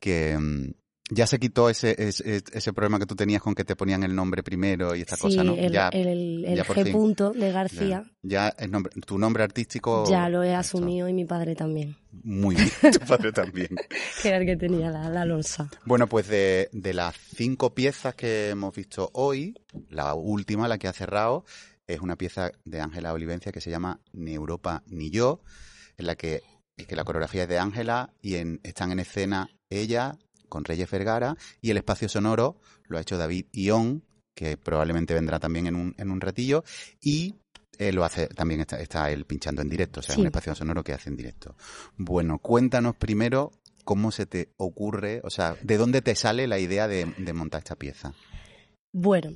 que 0.00 0.36
mm, 0.38 0.72
ya 1.10 1.26
se 1.26 1.38
quitó 1.38 1.70
ese, 1.70 1.94
ese, 1.98 2.42
ese 2.52 2.72
problema 2.72 2.98
que 2.98 3.06
tú 3.06 3.14
tenías 3.16 3.40
con 3.42 3.54
que 3.54 3.64
te 3.64 3.76
ponían 3.76 4.02
el 4.02 4.14
nombre 4.14 4.42
primero 4.42 4.94
y 4.94 5.00
esta 5.00 5.16
sí, 5.16 5.22
cosa, 5.22 5.44
¿no? 5.44 5.54
el, 5.54 5.72
ya, 5.72 5.88
el, 5.88 6.44
el 6.44 6.56
ya 6.56 6.64
por 6.64 6.76
G 6.76 6.84
fin. 6.84 6.92
punto 6.92 7.30
de 7.32 7.50
García 7.52 8.04
ya, 8.22 8.48
ya 8.48 8.54
el 8.58 8.70
nombre, 8.70 8.92
tu 9.06 9.18
nombre 9.18 9.42
artístico. 9.42 10.04
ya 10.08 10.28
lo 10.28 10.42
he 10.42 10.48
Esto, 10.48 10.58
asumido 10.60 11.08
y 11.08 11.12
mi 11.14 11.24
padre 11.24 11.54
también, 11.54 11.96
Muy 12.22 12.54
bien, 12.56 12.70
tu 12.92 13.00
padre 13.06 13.32
también. 13.32 13.68
que 14.22 14.28
era 14.28 14.38
el 14.38 14.46
que 14.46 14.56
tenía 14.56 14.90
la, 14.90 15.08
la 15.08 15.24
lonza. 15.24 15.70
Bueno, 15.84 16.06
pues 16.06 16.28
de, 16.28 16.68
de 16.72 16.92
las 16.94 17.14
cinco 17.36 17.74
piezas 17.74 18.14
que 18.14 18.50
hemos 18.50 18.74
visto 18.74 19.10
hoy, 19.14 19.54
la 19.88 20.14
última, 20.14 20.68
la 20.68 20.78
que 20.78 20.88
ha 20.88 20.92
cerrado, 20.92 21.44
es 21.86 22.00
una 22.00 22.16
pieza 22.16 22.52
de 22.64 22.80
Ángela 22.80 23.12
Olivencia 23.14 23.50
que 23.50 23.60
se 23.62 23.70
llama 23.70 24.00
Ni 24.12 24.34
Europa 24.34 24.82
ni 24.86 25.10
yo, 25.10 25.40
en 25.96 26.06
la 26.06 26.16
que, 26.16 26.42
que 26.76 26.94
la 26.96 27.04
coreografía 27.04 27.44
es 27.44 27.48
de 27.48 27.58
Ángela 27.58 28.12
y 28.20 28.34
en, 28.34 28.60
están 28.62 28.92
en 28.92 28.98
escena 29.00 29.48
ella 29.70 30.18
con 30.48 30.64
Reyes 30.64 30.90
Vergara 30.90 31.36
y 31.60 31.70
el 31.70 31.76
espacio 31.76 32.08
sonoro 32.08 32.56
lo 32.86 32.98
ha 32.98 33.00
hecho 33.00 33.18
David 33.18 33.46
Ión, 33.52 34.02
que 34.34 34.56
probablemente 34.56 35.14
vendrá 35.14 35.38
también 35.38 35.66
en 35.66 35.74
un, 35.74 35.94
en 35.98 36.10
un 36.10 36.20
ratillo, 36.20 36.64
y 37.00 37.34
eh, 37.78 37.92
lo 37.92 38.04
hace 38.04 38.26
también 38.28 38.60
está, 38.60 38.80
está 38.80 39.10
él 39.10 39.24
pinchando 39.24 39.62
en 39.62 39.68
directo, 39.68 40.00
o 40.00 40.02
sea, 40.02 40.14
Sí. 40.14 40.20
un 40.20 40.26
espacio 40.26 40.54
sonoro 40.54 40.82
que 40.82 40.92
hace 40.92 41.10
en 41.10 41.16
directo. 41.16 41.56
Bueno, 41.96 42.38
cuéntanos 42.38 42.96
primero 42.96 43.52
cómo 43.84 44.10
se 44.12 44.26
te 44.26 44.50
ocurre, 44.56 45.20
o 45.24 45.30
sea, 45.30 45.56
de 45.62 45.76
dónde 45.76 46.02
te 46.02 46.14
sale 46.14 46.46
la 46.46 46.58
idea 46.58 46.86
de, 46.88 47.06
de 47.18 47.32
montar 47.32 47.60
esta 47.60 47.76
pieza. 47.76 48.12
Bueno, 48.92 49.32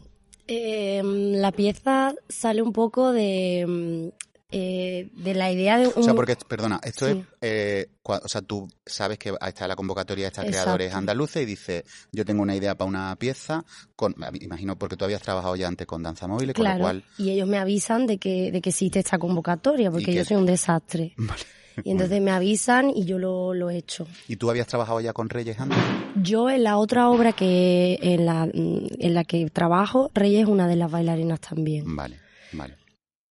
eh, 0.47 1.03
la 1.05 1.53
pieza 1.53 2.15
sale 2.29 2.63
un 2.63 2.73
poco 2.73 3.13
de... 3.13 4.13
eh, 4.53 5.11
de 5.15 5.35
la 5.35 5.51
idea 5.51 5.79
de 5.79 5.89
un... 5.89 5.95
O 5.97 6.03
sea, 6.03 6.15
porque, 6.15 6.37
perdona, 6.47 6.81
esto 6.85 7.07
Sí. 7.07 7.13
es, 7.13 7.27
eh, 7.41 7.87
o 8.03 8.29
sea, 8.29 8.43
tú 8.43 8.69
sabes 8.87 9.19
que 9.19 9.35
está 9.47 9.67
la 9.67 9.75
convocatoria 9.77 10.25
de 10.25 10.29
estos 10.29 10.45
Exacto. 10.45 10.63
creadores 10.65 10.95
andaluces 10.95 11.43
y 11.43 11.47
dices, 11.47 11.85
yo 12.13 12.25
tengo 12.25 12.43
una 12.43 12.55
idea 12.55 12.75
para 12.77 12.89
una 12.89 13.17
pieza, 13.17 13.65
con, 13.97 14.15
imagino 14.41 14.77
porque 14.79 14.97
tú 14.97 15.05
habías 15.05 15.23
trabajado 15.23 15.57
ya 15.57 15.69
antes 15.69 15.87
con 15.87 16.03
danza 16.03 16.27
móvil, 16.29 16.53
con 16.53 16.65
Claro, 16.65 16.79
lo 16.79 16.85
cual, 16.85 17.05
y 17.19 17.31
ellos 17.31 17.49
me 17.49 17.59
avisan 17.59 18.07
de 18.07 18.19
que, 18.19 18.53
de 18.53 18.61
que 18.61 18.71
existe 18.71 18.99
esta 19.01 19.19
convocatoria, 19.19 19.91
porque 19.91 20.07
que- 20.07 20.15
yo 20.15 20.25
soy 20.25 20.37
un 20.37 20.47
desastre. 20.47 21.15
Vale. 21.17 21.43
Y 21.85 21.91
entonces 21.91 22.21
me 22.21 22.31
avisan 22.31 22.91
y 22.91 23.07
yo 23.07 23.19
lo, 23.19 23.55
lo 23.55 23.71
he 23.71 23.79
hecho. 23.79 24.07
¿y 24.29 24.37
tú 24.37 24.51
habías 24.51 24.67
trabajado 24.67 25.01
ya 25.01 25.15
con 25.15 25.31
Reyes 25.31 25.59
antes? 25.59 25.79
Yo 26.23 26.51
en 26.51 26.65
la 26.65 26.77
otra 26.77 27.09
obra 27.09 27.33
que 27.33 27.99
en 28.03 28.27
la, 28.27 28.47
en 28.53 29.15
la 29.15 29.25
que 29.25 29.49
trabajo, 29.49 30.11
Reyes 30.13 30.43
es 30.43 30.49
una 30.49 30.69
de 30.69 30.77
las 30.77 30.91
bailarinas 30.91 31.41
también. 31.41 31.97
Vale, 31.97 32.19
vale. 32.53 32.77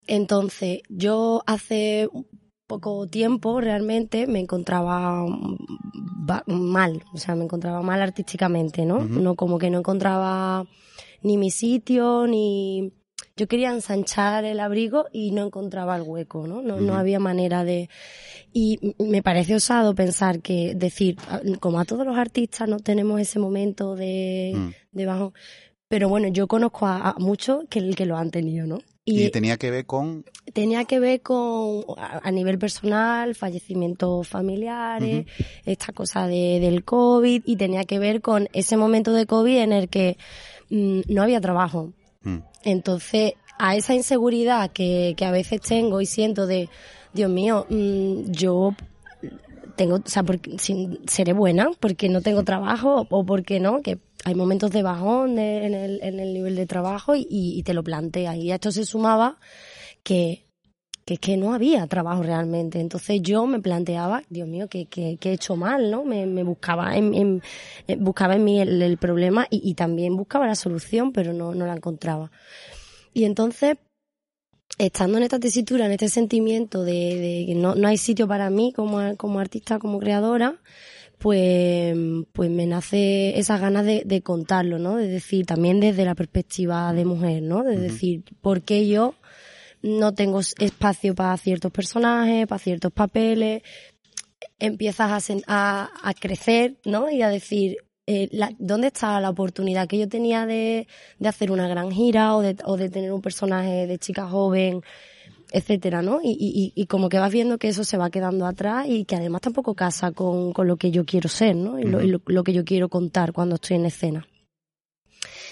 Entonces, 0.06 0.80
yo 0.88 1.42
hace 1.46 2.08
poco 2.66 3.06
tiempo 3.06 3.60
realmente 3.60 4.26
me 4.26 4.40
encontraba 4.40 5.24
ba- 6.26 6.44
mal, 6.46 7.02
o 7.12 7.18
sea, 7.18 7.34
me 7.34 7.44
encontraba 7.44 7.82
mal 7.82 8.00
artísticamente, 8.02 8.84
¿no? 8.86 9.00
No 9.04 9.34
como 9.34 9.58
que 9.58 9.70
no 9.70 9.78
encontraba 9.78 10.64
ni 11.22 11.36
mi 11.36 11.50
sitio, 11.50 12.26
ni 12.26 12.92
yo 13.36 13.46
quería 13.46 13.70
ensanchar 13.72 14.44
el 14.44 14.60
abrigo 14.60 15.06
y 15.12 15.30
no 15.30 15.44
encontraba 15.46 15.96
el 15.96 16.02
hueco, 16.02 16.46
¿no? 16.46 16.62
No, 16.62 16.80
no 16.80 16.94
había 16.96 17.18
manera 17.20 17.64
de 17.64 17.88
y 18.52 18.94
me 18.98 19.22
parece 19.22 19.54
osado 19.54 19.94
pensar 19.94 20.40
que 20.40 20.74
decir, 20.74 21.16
a- 21.28 21.40
como 21.60 21.78
a 21.80 21.84
todos 21.84 22.04
los 22.06 22.16
artistas 22.16 22.68
no 22.68 22.78
tenemos 22.78 23.20
ese 23.20 23.38
momento 23.38 23.94
de, 23.96 24.52
Mm. 24.54 24.68
de 24.92 25.06
bajón, 25.06 25.32
pero 25.88 26.08
bueno, 26.08 26.28
yo 26.28 26.46
conozco 26.48 26.86
a, 26.86 27.10
a 27.10 27.14
muchos 27.18 27.64
que, 27.70 27.90
que 27.90 28.06
lo 28.06 28.16
han 28.16 28.30
tenido, 28.30 28.66
¿no? 28.66 28.78
Y, 29.04 29.30
tenía 29.30 29.56
que 29.56 29.70
ver 29.72 29.84
con, 29.84 30.24
tenía 30.52 30.84
que 30.84 31.00
ver 31.00 31.22
con 31.22 31.84
a, 31.98 32.20
a 32.22 32.30
nivel 32.30 32.56
personal, 32.58 33.34
fallecimientos 33.34 34.28
familiares, 34.28 35.26
esta 35.64 35.92
cosa 35.92 36.28
de, 36.28 36.60
del 36.60 36.84
COVID 36.84 37.42
y 37.44 37.56
tenía 37.56 37.82
que 37.84 37.98
ver 37.98 38.20
con 38.20 38.48
ese 38.52 38.76
momento 38.76 39.12
de 39.12 39.26
COVID 39.26 39.58
en 39.58 39.72
el 39.72 39.88
que 39.88 40.18
mm, 40.70 41.00
no 41.08 41.22
había 41.22 41.40
trabajo. 41.40 41.92
mm, 42.22 42.38
Entonces, 42.62 43.32
a 43.58 43.74
esa 43.74 43.94
inseguridad 43.94 44.70
que, 44.70 45.14
que 45.16 45.24
a 45.24 45.32
veces 45.32 45.60
tengo 45.60 46.00
y 46.00 46.06
siento 46.06 46.46
de, 46.46 46.68
Dios 47.12 47.30
mío, 47.30 47.66
mm, 47.68 48.30
yo 48.30 48.74
tengo, 49.72 49.96
o 49.96 50.02
sea, 50.06 50.22
porque, 50.22 50.58
si- 50.58 50.98
seré 51.06 51.32
buena 51.32 51.70
porque 51.80 52.08
no 52.08 52.20
tengo 52.22 52.42
trabajo 52.44 53.06
o 53.10 53.24
porque 53.26 53.60
no, 53.60 53.82
que 53.82 53.98
hay 54.24 54.34
momentos 54.34 54.70
de 54.70 54.82
bajón 54.82 55.38
en, 55.38 55.74
el, 55.74 56.00
en 56.02 56.20
el 56.20 56.32
nivel 56.34 56.56
de 56.56 56.66
trabajo 56.66 57.14
y, 57.16 57.62
te 57.64 57.74
lo 57.74 57.82
planteas. 57.82 58.36
Y 58.36 58.50
a 58.52 58.54
esto 58.56 58.70
se 58.72 58.84
sumaba 58.84 59.38
que, 60.04 60.46
que 61.04 61.14
es 61.14 61.20
que 61.20 61.36
no 61.36 61.54
había 61.54 61.86
trabajo 61.88 62.22
realmente. 62.22 62.80
Entonces 62.80 63.20
yo 63.22 63.46
me 63.46 63.60
planteaba, 63.60 64.22
Dios 64.30 64.48
mío, 64.48 64.68
que, 64.68 64.86
que, 64.86 65.16
que 65.18 65.30
he 65.30 65.32
hecho 65.34 65.56
mal, 65.56 65.90
¿no? 65.90 66.04
Me, 66.04 66.26
buscaba 66.44 66.96
en, 66.96 67.14
en- 67.14 67.42
eh, 67.88 67.96
buscaba 67.98 68.36
en 68.36 68.44
mí 68.44 68.60
el, 68.60 68.80
el 68.82 68.98
problema 68.98 69.46
y, 69.50 69.68
y 69.68 69.74
también 69.74 70.16
buscaba 70.16 70.46
la 70.46 70.54
solución, 70.54 71.12
pero 71.12 71.32
no, 71.32 71.54
no 71.54 71.66
la 71.66 71.74
encontraba. 71.74 72.30
Y 73.14 73.24
entonces, 73.24 73.76
estando 74.78 75.18
en 75.18 75.24
esta 75.24 75.38
tesitura, 75.38 75.86
en 75.86 75.92
este 75.92 76.08
sentimiento 76.08 76.82
de, 76.84 77.44
que 77.46 77.54
no, 77.54 77.74
no 77.74 77.88
hay 77.88 77.98
sitio 77.98 78.26
para 78.26 78.50
mí 78.50 78.72
como, 78.74 79.16
como 79.16 79.38
artista, 79.38 79.78
como 79.78 79.98
creadora, 79.98 80.60
pues, 81.18 81.96
pues 82.32 82.50
me 82.50 82.66
nace 82.66 83.38
esas 83.38 83.60
ganas 83.60 83.84
de, 83.84 84.02
de 84.04 84.22
contarlo, 84.22 84.78
¿no? 84.78 84.96
De 84.96 85.06
decir, 85.06 85.46
también 85.46 85.78
desde 85.78 86.04
la 86.04 86.16
perspectiva 86.16 86.92
de 86.92 87.04
mujer, 87.04 87.42
¿no? 87.42 87.62
De 87.62 87.76
decir, 87.76 88.24
¿por 88.40 88.62
qué 88.62 88.88
yo 88.88 89.14
no 89.82 90.14
tengo 90.14 90.40
espacio 90.40 91.14
para 91.14 91.36
ciertos 91.36 91.70
personajes, 91.70 92.46
para 92.48 92.58
ciertos 92.58 92.92
papeles? 92.92 93.62
Empiezas 94.58 95.30
a, 95.30 95.34
a, 95.46 95.90
a 96.02 96.14
crecer, 96.14 96.78
¿no? 96.84 97.08
Y 97.08 97.22
a 97.22 97.28
decir, 97.28 97.76
eh, 98.06 98.28
la- 98.32 98.50
¿dónde 98.58 98.88
está 98.88 99.20
la 99.20 99.30
oportunidad 99.30 99.86
que 99.88 99.98
yo 99.98 100.08
tenía 100.08 100.44
de, 100.46 100.86
de 101.18 101.28
hacer 101.28 101.50
una 101.52 101.68
gran 101.68 101.90
gira 101.92 102.34
o 102.36 102.40
de, 102.42 102.56
o 102.64 102.76
de 102.76 102.88
tener 102.90 103.12
un 103.12 103.22
personaje 103.22 103.86
de 103.86 103.98
chica 103.98 104.26
joven, 104.28 104.82
etcétera, 105.52 106.00
¿no? 106.02 106.20
Y, 106.22 106.30
y, 106.40 106.72
y 106.74 106.86
como 106.86 107.08
que 107.08 107.18
vas 107.18 107.30
viendo 107.32 107.58
que 107.58 107.68
eso 107.68 107.84
se 107.84 107.96
va 107.98 108.10
quedando 108.10 108.46
atrás 108.46 108.86
y 108.88 109.04
que 109.04 109.16
además 109.16 109.42
tampoco 109.42 109.74
casa 109.74 110.10
con, 110.12 110.52
con 110.52 110.66
lo 110.66 110.76
que 110.76 110.90
yo 110.90 111.04
quiero 111.04 111.28
ser, 111.28 111.54
¿no? 111.56 111.78
Y, 111.78 111.82
lo, 111.84 112.02
y 112.02 112.08
lo- 112.08 112.22
lo 112.26 112.42
que 112.42 112.52
yo 112.54 112.64
quiero 112.64 112.88
contar 112.88 113.32
cuando 113.32 113.56
estoy 113.56 113.76
en 113.76 113.86
escena. 113.86 114.26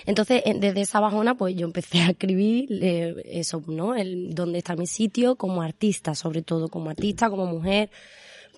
Entonces, 0.06 0.42
en- 0.46 0.60
desde 0.60 0.80
esa 0.80 1.00
bajona, 1.00 1.36
pues 1.36 1.54
yo 1.54 1.66
empecé 1.66 2.00
a 2.00 2.10
escribir 2.10 2.68
eh, 2.82 3.14
eso, 3.26 3.62
¿no? 3.66 3.94
El, 3.94 4.34
dónde 4.34 4.58
está 4.58 4.74
mi 4.74 4.86
sitio 4.86 5.36
como 5.36 5.62
artista, 5.62 6.14
sobre 6.14 6.42
todo 6.42 6.68
como 6.68 6.90
artista, 6.90 7.28
como 7.30 7.46
mujer. 7.46 7.90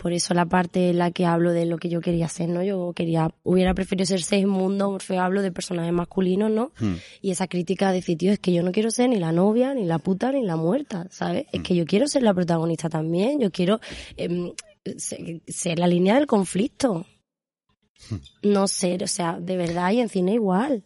Por 0.03 0.13
eso 0.13 0.35
la 0.35 0.47
parte 0.47 0.91
en 0.91 0.99
la 0.99 1.13
que 1.13 1.27
hablo 1.27 1.53
de 1.53 1.65
lo 1.65 1.79
que 1.79 1.89
yo 1.89 2.01
quería 2.01 2.27
ser, 2.29 2.49
¿no? 2.49 2.63
Yo 2.65 2.93
quería, 2.93 3.33
hubiera 3.45 3.73
preferido 3.73 4.05
ser 4.05 4.21
seis 4.23 4.47
mundo, 4.49 4.91
Morfeo 4.91 5.21
hablo 5.21 5.43
de 5.43 5.53
personajes 5.53 5.93
masculinos, 5.93 6.51
¿no? 6.51 6.73
mm. 6.81 6.95
Y 7.21 7.31
esa 7.31 7.47
crítica 7.47 7.91
de 7.91 7.95
decir, 7.99 8.19
tío, 8.19 8.33
es 8.33 8.41
que 8.41 8.53
yo 8.53 8.65
no 8.65 8.73
quiero 8.73 8.91
ser 8.91 9.11
ni 9.11 9.17
la 9.21 9.31
novia, 9.31 9.75
ni 9.75 9.85
la 9.85 9.99
puta, 9.99 10.33
ni 10.33 10.43
la 10.43 10.57
muerta, 10.57 11.07
¿sabes? 11.11 11.45
Mm. 11.53 11.57
Es 11.57 11.63
que 11.63 11.77
yo 11.77 11.85
quiero 11.87 12.09
ser 12.09 12.25
la 12.25 12.35
protagonista 12.35 12.89
también, 12.89 13.39
yo 13.39 13.53
quiero 13.53 13.79
em, 14.17 14.53
ser, 15.47 15.79
la 15.79 15.87
línea 15.87 16.17
del 16.17 16.27
conflicto. 16.27 17.07
Mm. 18.11 18.17
No 18.51 18.67
ser, 18.67 19.05
o 19.05 19.07
sea, 19.07 19.39
de 19.41 19.57
verdad, 19.57 19.93
y 19.93 20.01
en 20.01 20.09
cine 20.09 20.35
igual. 20.35 20.85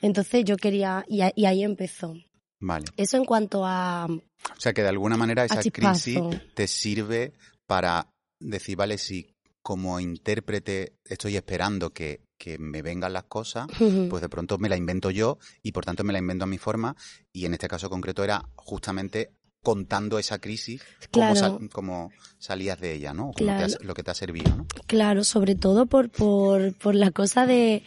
Entonces 0.00 0.44
yo 0.44 0.56
quería, 0.56 1.04
y, 1.08 1.22
a- 1.22 1.32
y 1.34 1.46
ahí 1.46 1.64
empezó. 1.64 2.14
Vale. 2.60 2.84
Eso 2.96 3.16
en 3.16 3.24
cuanto 3.24 3.64
a, 3.66 4.06
O 4.06 4.60
sea 4.60 4.72
que 4.72 4.82
de 4.82 4.88
alguna 4.88 5.16
manera 5.16 5.44
esa 5.44 5.60
crisis 5.62 6.20
te 6.54 6.68
sirve 6.68 7.32
para 7.66 8.11
decir, 8.42 8.76
vale, 8.76 8.98
si 8.98 9.34
como 9.62 10.00
intérprete 10.00 10.94
estoy 11.04 11.36
esperando 11.36 11.90
que, 11.90 12.20
que 12.36 12.58
me 12.58 12.82
vengan 12.82 13.12
las 13.12 13.24
cosas, 13.24 13.66
pues 14.10 14.20
de 14.20 14.28
pronto 14.28 14.58
me 14.58 14.68
la 14.68 14.76
invento 14.76 15.10
yo 15.10 15.38
y 15.62 15.70
por 15.72 15.84
tanto 15.84 16.02
me 16.04 16.12
la 16.12 16.18
invento 16.18 16.44
a 16.44 16.48
mi 16.48 16.58
forma 16.58 16.96
y 17.32 17.44
en 17.46 17.54
este 17.54 17.68
caso 17.68 17.88
concreto 17.88 18.24
era 18.24 18.42
justamente 18.56 19.30
contando 19.62 20.18
esa 20.18 20.40
crisis, 20.40 20.82
cómo, 21.12 21.34
Claro. 21.34 21.36
sal- 21.36 21.70
cómo 21.72 22.10
salías 22.38 22.80
de 22.80 22.94
ella, 22.94 23.14
¿no? 23.14 23.30
Te 23.36 23.48
has- 23.50 23.78
lo 23.80 23.94
que 23.94 24.02
te 24.02 24.10
ha 24.10 24.14
servido, 24.14 24.56
¿no? 24.56 24.66
claro, 24.88 25.22
sobre 25.22 25.54
todo 25.54 25.86
por, 25.86 26.10
por, 26.10 26.74
por 26.78 26.96
la 26.96 27.12
cosa 27.12 27.46
de... 27.46 27.84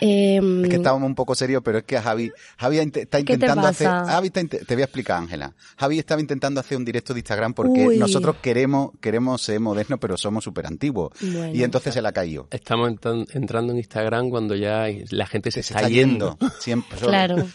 em, 0.00 0.64
Es 0.64 0.70
que 0.70 0.76
estábamos 0.76 1.06
un 1.06 1.14
poco 1.14 1.34
serios, 1.34 1.62
pero 1.64 1.78
es 1.78 1.84
que 1.84 1.98
Javi, 2.00 2.30
Javi 2.58 2.78
está 2.78 3.00
¿Qué 3.18 3.24
te 3.24 3.32
intentando 3.34 3.66
hacer? 3.66 3.86
Javi 3.88 4.26
está 4.28 4.44
te 4.44 4.74
voy 4.74 4.82
a 4.82 4.84
explicar, 4.84 5.18
Ángela. 5.18 5.54
Javi 5.76 5.98
estaba 5.98 6.20
intentando 6.20 6.60
hacer 6.60 6.76
un 6.78 6.84
directo 6.84 7.12
de 7.14 7.20
Instagram 7.20 7.54
porque 7.54 7.88
Uy. 7.88 7.98
nosotros 7.98 8.36
queremos, 8.42 8.90
queremos 9.00 9.42
ser 9.42 9.60
modernos, 9.60 9.98
pero 10.00 10.16
somos 10.16 10.44
súper 10.44 10.66
antiguos. 10.66 11.12
Bueno. 11.20 11.54
Y 11.54 11.62
entonces 11.62 11.94
se 11.94 12.02
la 12.02 12.10
ha 12.10 12.12
caído. 12.12 12.48
Estamos 12.50 12.90
entran- 12.90 13.26
entrando 13.34 13.72
en 13.72 13.78
Instagram 13.78 14.30
cuando 14.30 14.54
ya 14.56 14.86
la 15.10 15.26
gente 15.26 15.50
se, 15.50 15.62
Se 15.62 15.74
está, 15.74 15.88
yendo. 15.88 16.38
Siempre. 16.58 16.98
Claro. 16.98 17.46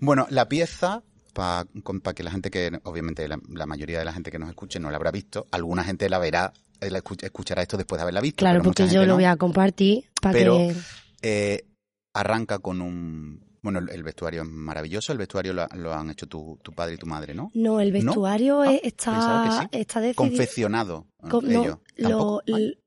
Bueno, 0.00 0.26
la 0.30 0.48
pieza, 0.48 1.02
para 1.32 1.64
que 2.14 2.22
la 2.22 2.30
gente 2.30 2.50
que, 2.50 2.70
obviamente 2.84 3.28
la, 3.28 3.38
la 3.48 3.66
mayoría 3.66 3.98
de 3.98 4.04
la 4.04 4.12
gente 4.12 4.30
que 4.30 4.38
nos 4.38 4.48
escuche 4.48 4.80
no 4.80 4.90
la 4.90 4.96
habrá 4.96 5.10
visto, 5.10 5.46
alguna 5.50 5.84
gente 5.84 6.08
la 6.08 6.18
verá, 6.18 6.52
eh, 6.80 6.90
la 6.90 7.02
escu- 7.02 7.22
escuchará 7.22 7.62
esto 7.62 7.76
después 7.76 7.98
de 7.98 8.02
haberla 8.02 8.20
visto. 8.20 8.38
Claro, 8.38 8.58
pero 8.60 8.70
mucha 8.70 8.82
porque 8.84 8.94
yo 8.94 9.02
lo 9.02 9.06
no. 9.08 9.14
voy 9.14 9.24
a 9.24 9.36
compartir 9.36 10.04
para 10.20 10.32
Pero- 10.32 10.56
que... 10.58 10.74
Eh, 11.22 11.64
arranca 12.14 12.58
con 12.58 12.80
un... 12.82 13.52
Bueno, 13.62 13.78
el- 13.78 14.02
vestuario 14.02 14.42
es 14.42 14.48
maravilloso, 14.48 15.12
el 15.12 15.18
vestuario 15.18 15.52
lo, 15.52 15.66
lo 15.76 15.94
han 15.94 16.10
hecho 16.10 16.26
tu, 16.26 16.58
tu 16.64 16.72
padre 16.72 16.94
y 16.94 16.98
tu 16.98 17.06
madre, 17.06 17.32
¿no? 17.32 17.52
No, 17.54 17.80
el 17.80 17.92
vestuario 17.92 18.60
Ah, 18.62 18.72
es- 18.74 18.80
está, 18.82 19.60
sí. 19.62 19.68
está 19.78 20.00
decidido. 20.00 20.16
Confeccionado. 20.16 21.06
no, 21.98 22.40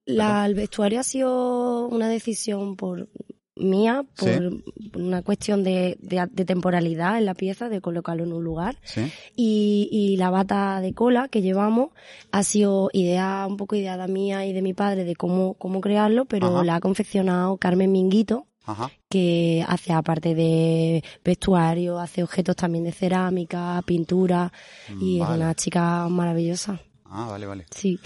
la- 0.06 0.46
el 0.46 0.54
vestuario 0.56 1.00
ha 1.00 1.04
sido 1.04 1.88
una 1.88 2.10
decisión 2.10 2.76
por 2.76 3.08
mía, 3.58 4.06
por 4.18 4.62
una 5.02 5.22
cuestión 5.22 5.64
de, 5.64 5.98
de- 6.02 6.28
de 6.32 6.46
temporalidad 6.46 7.18
en 7.18 7.26
la 7.26 7.34
pieza, 7.34 7.70
de 7.70 7.80
colocarlo 7.82 8.24
en 8.24 8.34
un 8.34 8.44
lugar. 8.44 8.78
Sí. 8.84 9.12
Y, 9.36 9.88
y 9.92 10.18
la 10.18 10.30
bata 10.30 10.82
de 10.82 10.94
cola 10.94 11.28
que 11.30 11.42
llevamos 11.42 11.90
ha 12.32 12.44
sido 12.44 12.90
idea, 12.94 13.46
un 13.48 13.58
poco 13.58 13.76
ideada 13.76 14.08
mía 14.08 14.46
y 14.46 14.54
de 14.54 14.62
mi 14.62 14.74
padre 14.74 15.04
de 15.06 15.16
cómo, 15.16 15.54
cómo 15.54 15.80
crearlo, 15.82 16.26
pero 16.26 16.48
Ajá. 16.48 16.64
la 16.64 16.76
ha 16.76 16.80
confeccionado 16.82 17.58
Carmen 17.58 17.92
Minguito, 17.92 18.48
Ajá. 18.66 18.92
que 19.10 19.64
hace 19.68 19.94
aparte 19.94 20.36
de 20.36 21.04
vestuario, 21.24 22.00
hace 22.00 22.24
objetos 22.24 22.56
también 22.56 22.84
de 22.84 22.92
cerámica, 22.92 23.82
pintura, 23.86 24.52
y 25.00 25.22
es 25.22 25.30
una 25.30 25.54
chica 25.56 26.10
maravillosa. 26.10 26.82
Ah, 27.06 27.28
vale, 27.30 27.46
vale. 27.46 27.66
Sí, 27.72 28.00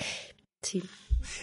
sí, 0.61 0.83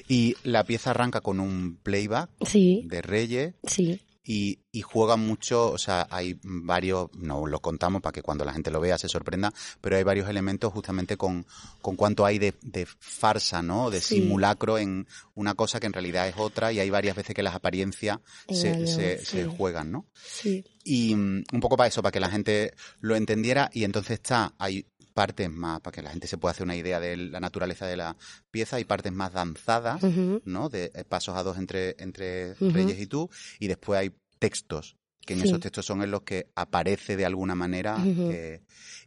Y 0.08 0.36
la 0.42 0.64
pieza 0.64 0.90
arranca 0.90 1.20
con 1.20 1.40
un 1.40 1.76
playback 1.82 2.30
sí, 2.46 2.82
de 2.86 3.02
Reyes 3.02 3.54
sí. 3.66 4.00
y, 4.24 4.58
y 4.72 4.82
juega 4.82 5.16
mucho, 5.16 5.70
o 5.70 5.78
sea, 5.78 6.06
hay 6.10 6.38
varios, 6.42 7.10
no 7.14 7.46
lo 7.46 7.60
contamos 7.60 8.02
para 8.02 8.12
que 8.12 8.22
cuando 8.22 8.44
la 8.44 8.52
gente 8.52 8.70
lo 8.70 8.80
vea 8.80 8.98
se 8.98 9.08
sorprenda, 9.08 9.52
pero 9.80 9.96
hay 9.96 10.02
varios 10.02 10.28
elementos 10.28 10.72
justamente 10.72 11.16
con, 11.16 11.46
con 11.80 11.96
cuánto 11.96 12.24
hay 12.26 12.38
de, 12.38 12.54
de 12.62 12.86
farsa, 12.98 13.62
¿no? 13.62 13.90
De 13.90 14.00
Sí. 14.00 14.16
simulacro 14.16 14.78
en 14.78 15.06
una 15.34 15.54
cosa 15.54 15.78
que 15.80 15.86
en 15.86 15.92
realidad 15.92 16.28
es 16.28 16.34
otra 16.38 16.72
y 16.72 16.80
hay 16.80 16.90
varias 16.90 17.16
veces 17.16 17.34
que 17.34 17.42
las 17.42 17.54
apariencias 17.54 18.18
se, 18.48 18.86
se, 18.86 19.18
sí. 19.18 19.24
se 19.26 19.44
juegan, 19.46 19.92
¿no? 19.92 20.06
Sí, 20.14 20.64
Y 20.84 21.14
mm, 21.14 21.44
un 21.52 21.60
poco 21.60 21.76
para 21.76 21.88
eso, 21.88 22.02
para 22.02 22.12
que 22.12 22.20
la 22.20 22.30
gente 22.30 22.74
lo 23.00 23.16
entendiera 23.16 23.70
y 23.72 23.84
entonces 23.84 24.12
está, 24.12 24.52
hay 24.58 24.86
partes 25.16 25.50
más, 25.50 25.80
para 25.80 25.94
que 25.94 26.02
la 26.02 26.10
gente 26.10 26.26
se 26.26 26.36
pueda 26.36 26.52
hacer 26.52 26.64
una 26.64 26.76
idea 26.76 27.00
de 27.00 27.16
la 27.16 27.40
naturaleza 27.40 27.86
de 27.86 27.96
la 27.96 28.16
pieza, 28.50 28.76
hay 28.76 28.84
partes 28.84 29.12
más 29.14 29.32
danzadas. 29.32 30.02
¿no? 30.44 30.68
De 30.68 30.92
eh, 30.94 31.04
pasos 31.08 31.34
a 31.36 31.42
dos 31.42 31.56
entre, 31.56 31.96
entre. 31.98 32.52
Reyes 32.74 33.00
y 33.00 33.06
tú, 33.06 33.30
y 33.58 33.66
después 33.68 33.98
hay 33.98 34.12
textos, 34.38 34.96
que 35.24 35.32
en 35.32 35.40
Sí. 35.40 35.46
esos 35.46 35.58
textos 35.60 35.86
son 35.86 36.02
en 36.02 36.10
los 36.10 36.20
que 36.22 36.50
aparece 36.54 37.16
de 37.16 37.24
alguna 37.24 37.54
manera, 37.54 37.96
eh, 38.30 38.60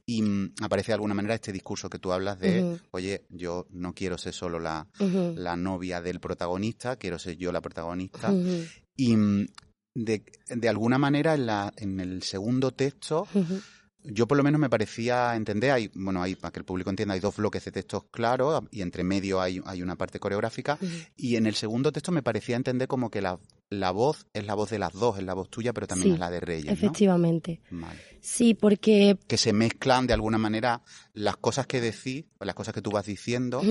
y 0.08 0.22
mm, 0.24 0.54
aparece 0.63 0.88
de 0.88 0.96
alguna 0.96 1.13
manera 1.13 1.36
este 1.36 1.51
discurso 1.54 1.89
que 1.92 2.00
tú 2.00 2.12
hablas 2.12 2.39
de, 2.39 2.80
oye, 2.92 3.25
yo 3.30 3.68
no 3.70 3.94
quiero 3.94 4.18
ser 4.18 4.34
solo 4.34 4.60
la, 4.60 4.88
la 5.36 5.56
novia 5.56 6.01
del 6.01 6.20
protagonista, 6.20 6.96
quiero 6.98 7.20
ser 7.20 7.38
yo 7.38 7.51
la 7.51 7.62
protagonista, 7.62 8.34
y 8.96 9.16
mm, 9.16 9.46
de, 9.96 10.24
de 10.48 10.70
alguna 10.70 10.98
manera 10.98 11.36
en, 11.36 11.46
la, 11.46 11.72
en 11.78 12.00
el 12.00 12.24
segundo 12.24 12.72
texto. 12.72 13.28
Yo 14.12 14.28
por 14.28 14.38
lo 14.38 14.44
menos 14.44 14.60
me 14.60 14.70
parecía 14.70 15.36
entender, 15.36 15.72
hay, 15.72 15.89
bueno, 15.94 16.22
hay, 16.22 16.36
para 16.36 16.51
que 16.51 16.60
el 16.60 16.66
público 16.66 16.89
entienda, 16.89 17.13
hay 17.13 17.20
dos 17.20 17.38
bloques 17.38 17.63
de 17.66 17.72
textos 17.72 18.04
claros 18.12 18.63
y 18.72 18.82
entre 18.82 19.04
medio 19.04 19.42
hay, 19.42 19.62
hay 19.66 19.82
una 19.82 19.96
parte 19.96 20.20
coreográfica. 20.20 20.78
Y 21.16 21.36
en 21.36 21.46
el 21.46 21.56
segundo 21.56 21.92
texto 21.92 22.12
me 22.12 22.24
parecía 22.24 22.56
entender 22.56 22.88
como 22.88 23.10
que 23.10 23.22
la, 23.22 23.39
la 23.70 23.92
voz 23.92 24.28
es 24.34 24.46
la 24.46 24.54
voz 24.56 24.70
de 24.72 24.80
las 24.80 24.94
dos, 24.94 25.18
es 25.18 25.24
la 25.24 25.34
voz 25.34 25.50
tuya, 25.50 25.74
pero 25.74 25.88
también 25.88 26.10
Sí, 26.10 26.13
es 26.13 26.20
la 26.20 26.30
de 26.30 26.39
Reyes, 26.39 26.66
¿no? 26.66 26.72
Efectivamente. 26.74 27.62
Vale. 27.70 28.00
Sí, 28.22 28.54
porque 28.54 29.18
Que 29.28 29.38
se 29.38 29.54
mezclan 29.54 30.08
de 30.08 30.13
alguna 30.13 30.38
manera 30.38 30.82
las 31.13 31.38
cosas 31.38 31.68
que 31.68 31.80
decís, 31.80 32.25
las 32.39 32.56
cosas 32.56 32.74
que 32.74 32.82
tú 32.82 32.92
vas 32.92 33.06
diciendo. 33.06 33.62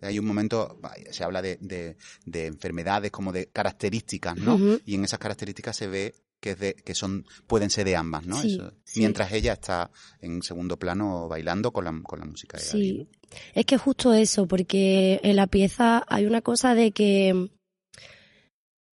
Hay 0.00 0.18
un 0.18 0.26
momento, 0.26 0.80
se 1.10 1.24
habla 1.24 1.42
de, 1.42 1.58
de- 1.60 1.96
de 2.24 2.46
enfermedades, 2.46 3.10
como 3.10 3.32
de 3.32 3.46
características, 3.48 4.36
¿no? 4.36 4.58
Y 4.86 4.94
en 4.94 5.04
esas 5.04 5.18
características 5.18 5.76
se 5.76 5.86
ve 5.88 6.14
que, 6.40 6.50
es 6.52 6.58
de, 6.58 6.74
que 6.74 6.94
son, 6.94 7.24
pueden 7.46 7.68
ser 7.70 7.84
de 7.84 7.96
ambas, 7.96 8.26
¿no? 8.26 8.40
Sí, 8.40 8.54
Eso- 8.54 8.72
sí. 8.84 9.00
Mientras 9.00 9.32
ella 9.32 9.54
está 9.54 9.90
en 10.20 10.42
segundo 10.42 10.76
plano 10.78 11.28
bailando 11.28 11.72
con 11.72 11.84
la, 11.84 12.00
con 12.02 12.18
la 12.20 12.24
música 12.26 12.58
de 12.58 12.64
Gaby, 12.64 12.80
Sí, 12.82 12.98
¿no? 12.98 13.06
es 13.54 13.66
que 13.66 13.76
justo 13.76 14.12
eso, 14.14 14.46
porque 14.46 15.20
en 15.22 15.36
la 15.36 15.46
pieza 15.46 16.04
hay 16.08 16.26
una 16.26 16.40
cosa 16.42 16.74
de 16.74 16.92
que 16.92 17.48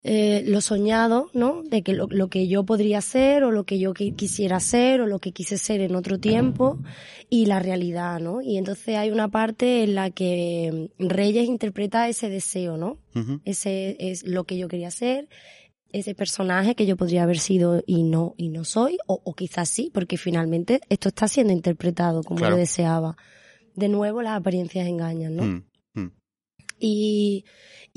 eh, 0.07 0.43
lo 0.45 0.61
soñado, 0.61 1.31
¿no? 1.33 1.63
De 1.63 1.81
que 1.81 1.93
lo, 1.93 2.05
lo 2.11 2.27
que 2.29 2.47
yo 2.47 2.63
podría 2.63 3.01
ser 3.01 3.43
o 3.43 3.49
lo 3.49 3.63
que 3.63 3.79
yo 3.79 3.93
qui- 3.95 4.15
quisiera 4.15 4.59
ser 4.59 5.01
o 5.01 5.07
lo 5.07 5.17
que 5.17 5.31
quise 5.31 5.57
ser 5.57 5.81
en 5.81 5.95
otro 5.95 6.19
tiempo 6.19 6.77
y 7.27 7.47
la 7.47 7.59
realidad, 7.59 8.19
¿no? 8.19 8.39
Y 8.39 8.57
entonces 8.57 8.97
hay 8.97 9.09
una 9.09 9.29
parte 9.29 9.81
en 9.83 9.95
la 9.95 10.11
que 10.11 10.91
Reyes 10.99 11.47
interpreta 11.47 12.07
ese 12.07 12.29
deseo, 12.29 12.77
¿no? 12.77 12.99
Ese 13.45 13.95
es 13.99 14.23
lo 14.27 14.43
que 14.43 14.57
yo 14.59 14.67
quería 14.67 14.91
ser, 14.91 15.27
ese 15.99 16.13
personaje 16.13 16.75
que 16.75 16.85
yo 16.85 16.97
podría 16.97 17.23
haber 17.23 17.39
sido 17.39 17.81
y 17.85 18.03
no 18.03 18.33
y 18.37 18.49
no 18.49 18.63
soy, 18.65 18.97
o, 19.07 19.21
o 19.23 19.33
quizás 19.33 19.69
sí, 19.69 19.89
porque 19.93 20.17
finalmente 20.17 20.81
esto 20.89 21.09
está 21.09 21.27
siendo 21.27 21.53
interpretado 21.53 22.21
como 22.23 22.39
Claro. 22.39 22.55
yo 22.55 22.59
deseaba. 22.59 23.15
De 23.75 23.87
nuevo 23.89 24.21
las 24.21 24.37
apariencias 24.37 24.87
engañan, 24.87 25.35
¿no? 25.35 25.43
Mm, 25.43 25.63
mm. 25.93 26.11
Y, 26.79 27.45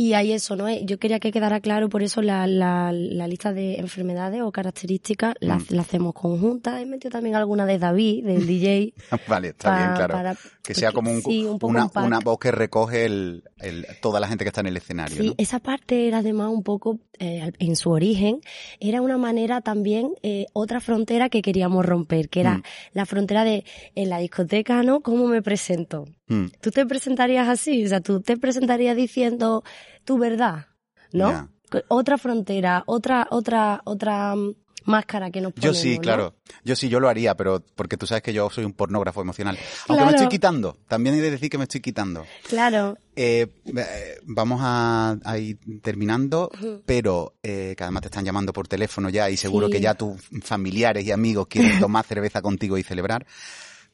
y 0.00 0.12
hay 0.12 0.31
eso, 0.33 0.55
¿no? 0.55 0.71
Yo 0.71 0.99
quería 1.00 1.19
que 1.19 1.33
quedara 1.33 1.59
claro, 1.59 1.88
por 1.88 2.05
eso 2.05 2.23
la, 2.23 2.47
la, 2.47 2.93
la 2.93 3.26
lista 3.26 3.52
de 3.52 3.75
enfermedades 3.81 4.43
o 4.43 4.52
características 4.52 5.35
la, 5.40 5.57
Mm. 5.59 5.64
la 5.71 5.83
hacemos 5.83 6.14
conjunta. 6.14 6.81
He 6.81 6.87
metido 6.87 7.11
también 7.11 7.35
alguna 7.35 7.67
de 7.67 7.78
David, 7.81 8.25
del 8.25 8.47
DJ. 8.47 8.95
Vale, 9.28 9.49
está 9.49 9.71
pa- 9.71 9.76
bien, 9.78 9.97
claro. 9.97 10.12
para- 10.14 10.37
que 10.62 10.75
sea 10.75 10.93
como 10.93 11.11
un, 11.11 11.23
sí, 11.23 11.45
un 11.45 11.59
una, 11.62 11.87
un 11.87 12.02
una 12.05 12.19
voz 12.21 12.38
que 12.38 12.50
recoge 12.52 13.07
el, 13.07 13.43
el- 13.59 13.87
toda 14.00 14.21
la 14.21 14.28
gente 14.28 14.45
que 14.45 14.49
está 14.50 14.61
en 14.61 14.67
el 14.69 14.76
escenario, 14.76 15.17
Sí, 15.17 15.26
¿no? 15.28 15.35
esa 15.38 15.59
parte 15.59 16.07
era 16.07 16.19
además 16.19 16.50
un 16.52 16.62
poco, 16.62 17.00
eh, 17.19 17.50
en 17.59 17.75
su 17.75 17.90
origen, 17.90 18.40
era 18.78 19.00
una 19.02 19.17
manera 19.19 19.62
también, 19.62 20.12
eh, 20.23 20.47
otra 20.52 20.81
frontera 20.81 21.28
que 21.28 21.43
queríamos 21.43 21.85
romper, 21.85 22.28
que 22.28 22.40
era 22.40 22.59
Mm. 22.59 22.62
la 22.93 23.05
frontera 23.07 23.43
de, 23.45 23.64
en 23.97 24.11
la 24.11 24.19
discoteca, 24.19 24.83
¿no? 24.85 25.00
¿Cómo 25.00 25.26
me 25.26 25.43
presento? 25.43 26.05
Mm, 26.28 26.47
¿Tú 26.61 26.71
te 26.71 26.85
presentarías 26.87 27.49
así? 27.49 27.85
O 27.85 27.88
sea, 27.88 28.00
tú 28.02 28.21
te 28.21 28.37
presentarías 28.37 28.95
diciendo 28.95 29.64
tu 30.04 30.18
verdad, 30.18 30.66
¿no? 31.12 31.50
Otra 31.88 32.16
frontera, 32.18 32.83
otra, 32.87 33.26
otra, 33.30 33.83
otra 33.85 34.35
mm, 34.35 34.54
máscara 34.85 35.30
que 35.30 35.42
nos 35.42 35.52
Yo 35.54 35.61
ponemos, 35.61 35.78
sí, 35.78 35.97
¿no? 35.97 36.00
claro. 36.00 36.35
Yo 36.64 36.75
sí, 36.76 36.88
yo 36.88 36.99
lo 36.99 37.11
haría, 37.11 37.37
pero 37.37 37.62
porque 37.75 37.99
tú 37.99 38.07
sabes 38.07 38.23
que 38.23 38.33
yo 38.33 38.49
soy 38.49 38.64
un 38.64 38.73
pornógrafo 38.73 39.21
emocional. 39.21 39.59
Aunque 39.87 40.04
me 40.07 40.11
estoy 40.12 40.28
quitando. 40.28 40.78
También 40.88 41.14
he 41.16 41.21
de 41.21 41.30
decir 41.30 41.50
que 41.50 41.59
me 41.59 41.64
estoy 41.64 41.80
quitando. 41.83 42.25
Claro. 42.49 42.97
Eh, 43.16 43.49
eh, 43.66 44.18
vamos 44.25 44.61
a, 44.62 45.18
a 45.23 45.38
ir 45.38 45.59
terminando, 45.83 46.50
pero 46.87 47.35
eh, 47.42 47.74
que 47.77 47.83
además 47.85 48.01
te 48.03 48.09
están 48.09 48.24
llamando 48.24 48.55
por 48.55 48.66
teléfono 48.66 49.11
ya 49.11 49.29
y 49.29 49.37
seguro 49.37 49.66
Sí. 49.66 49.72
que 49.72 49.81
ya 49.83 49.92
tus 49.94 50.22
familiares 50.42 51.05
y 51.05 51.12
amigos 51.12 51.48
quieren 51.48 51.79
tomar 51.81 52.05
cerveza 52.07 52.40
contigo 52.40 52.79
y 52.79 52.83
celebrar. 52.83 53.27